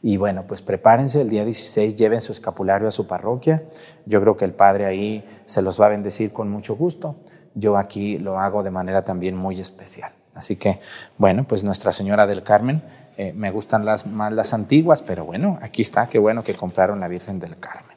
Y 0.06 0.18
bueno, 0.18 0.44
pues 0.46 0.60
prepárense, 0.60 1.22
el 1.22 1.30
día 1.30 1.46
16 1.46 1.96
lleven 1.96 2.20
su 2.20 2.32
escapulario 2.32 2.86
a 2.86 2.90
su 2.90 3.06
parroquia. 3.06 3.62
Yo 4.04 4.20
creo 4.20 4.36
que 4.36 4.44
el 4.44 4.52
Padre 4.52 4.84
ahí 4.84 5.24
se 5.46 5.62
los 5.62 5.80
va 5.80 5.86
a 5.86 5.88
bendecir 5.88 6.30
con 6.30 6.50
mucho 6.50 6.76
gusto. 6.76 7.16
Yo 7.54 7.78
aquí 7.78 8.18
lo 8.18 8.38
hago 8.38 8.62
de 8.62 8.70
manera 8.70 9.02
también 9.02 9.34
muy 9.34 9.58
especial. 9.58 10.12
Así 10.34 10.56
que, 10.56 10.78
bueno, 11.16 11.44
pues 11.44 11.64
Nuestra 11.64 11.90
Señora 11.90 12.26
del 12.26 12.42
Carmen, 12.42 12.82
eh, 13.16 13.32
me 13.32 13.50
gustan 13.50 13.86
las, 13.86 14.06
más 14.06 14.30
las 14.34 14.52
antiguas, 14.52 15.00
pero 15.00 15.24
bueno, 15.24 15.58
aquí 15.62 15.80
está, 15.80 16.06
qué 16.06 16.18
bueno 16.18 16.44
que 16.44 16.54
compraron 16.54 17.00
la 17.00 17.08
Virgen 17.08 17.38
del 17.38 17.58
Carmen. 17.58 17.96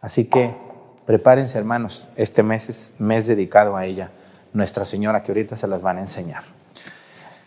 Así 0.00 0.24
que 0.30 0.56
prepárense, 1.04 1.58
hermanos, 1.58 2.08
este 2.16 2.42
mes 2.42 2.70
es 2.70 2.94
mes 2.96 3.26
dedicado 3.26 3.76
a 3.76 3.84
ella, 3.84 4.12
Nuestra 4.54 4.86
Señora, 4.86 5.22
que 5.22 5.32
ahorita 5.32 5.56
se 5.56 5.68
las 5.68 5.82
van 5.82 5.98
a 5.98 6.00
enseñar. 6.00 6.44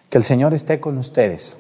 Que 0.08 0.20
el 0.20 0.24
Señor 0.24 0.54
esté 0.54 0.80
con 0.80 1.00
ustedes. 1.00 1.58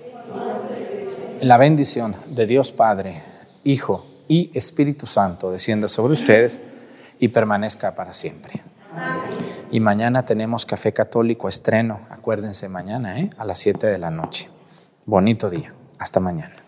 La 1.41 1.57
bendición 1.57 2.15
de 2.27 2.45
Dios 2.45 2.71
Padre, 2.71 3.15
Hijo 3.63 4.05
y 4.27 4.51
Espíritu 4.53 5.07
Santo 5.07 5.49
descienda 5.49 5.89
sobre 5.89 6.13
ustedes 6.13 6.61
y 7.17 7.29
permanezca 7.29 7.95
para 7.95 8.13
siempre. 8.13 8.61
Y 9.71 9.79
mañana 9.79 10.23
tenemos 10.23 10.67
café 10.67 10.93
católico 10.93 11.49
estreno. 11.49 12.01
Acuérdense 12.11 12.69
mañana, 12.69 13.19
¿eh? 13.19 13.31
a 13.39 13.45
las 13.45 13.57
7 13.57 13.87
de 13.87 13.97
la 13.97 14.11
noche. 14.11 14.49
Bonito 15.07 15.49
día. 15.49 15.73
Hasta 15.97 16.19
mañana. 16.19 16.60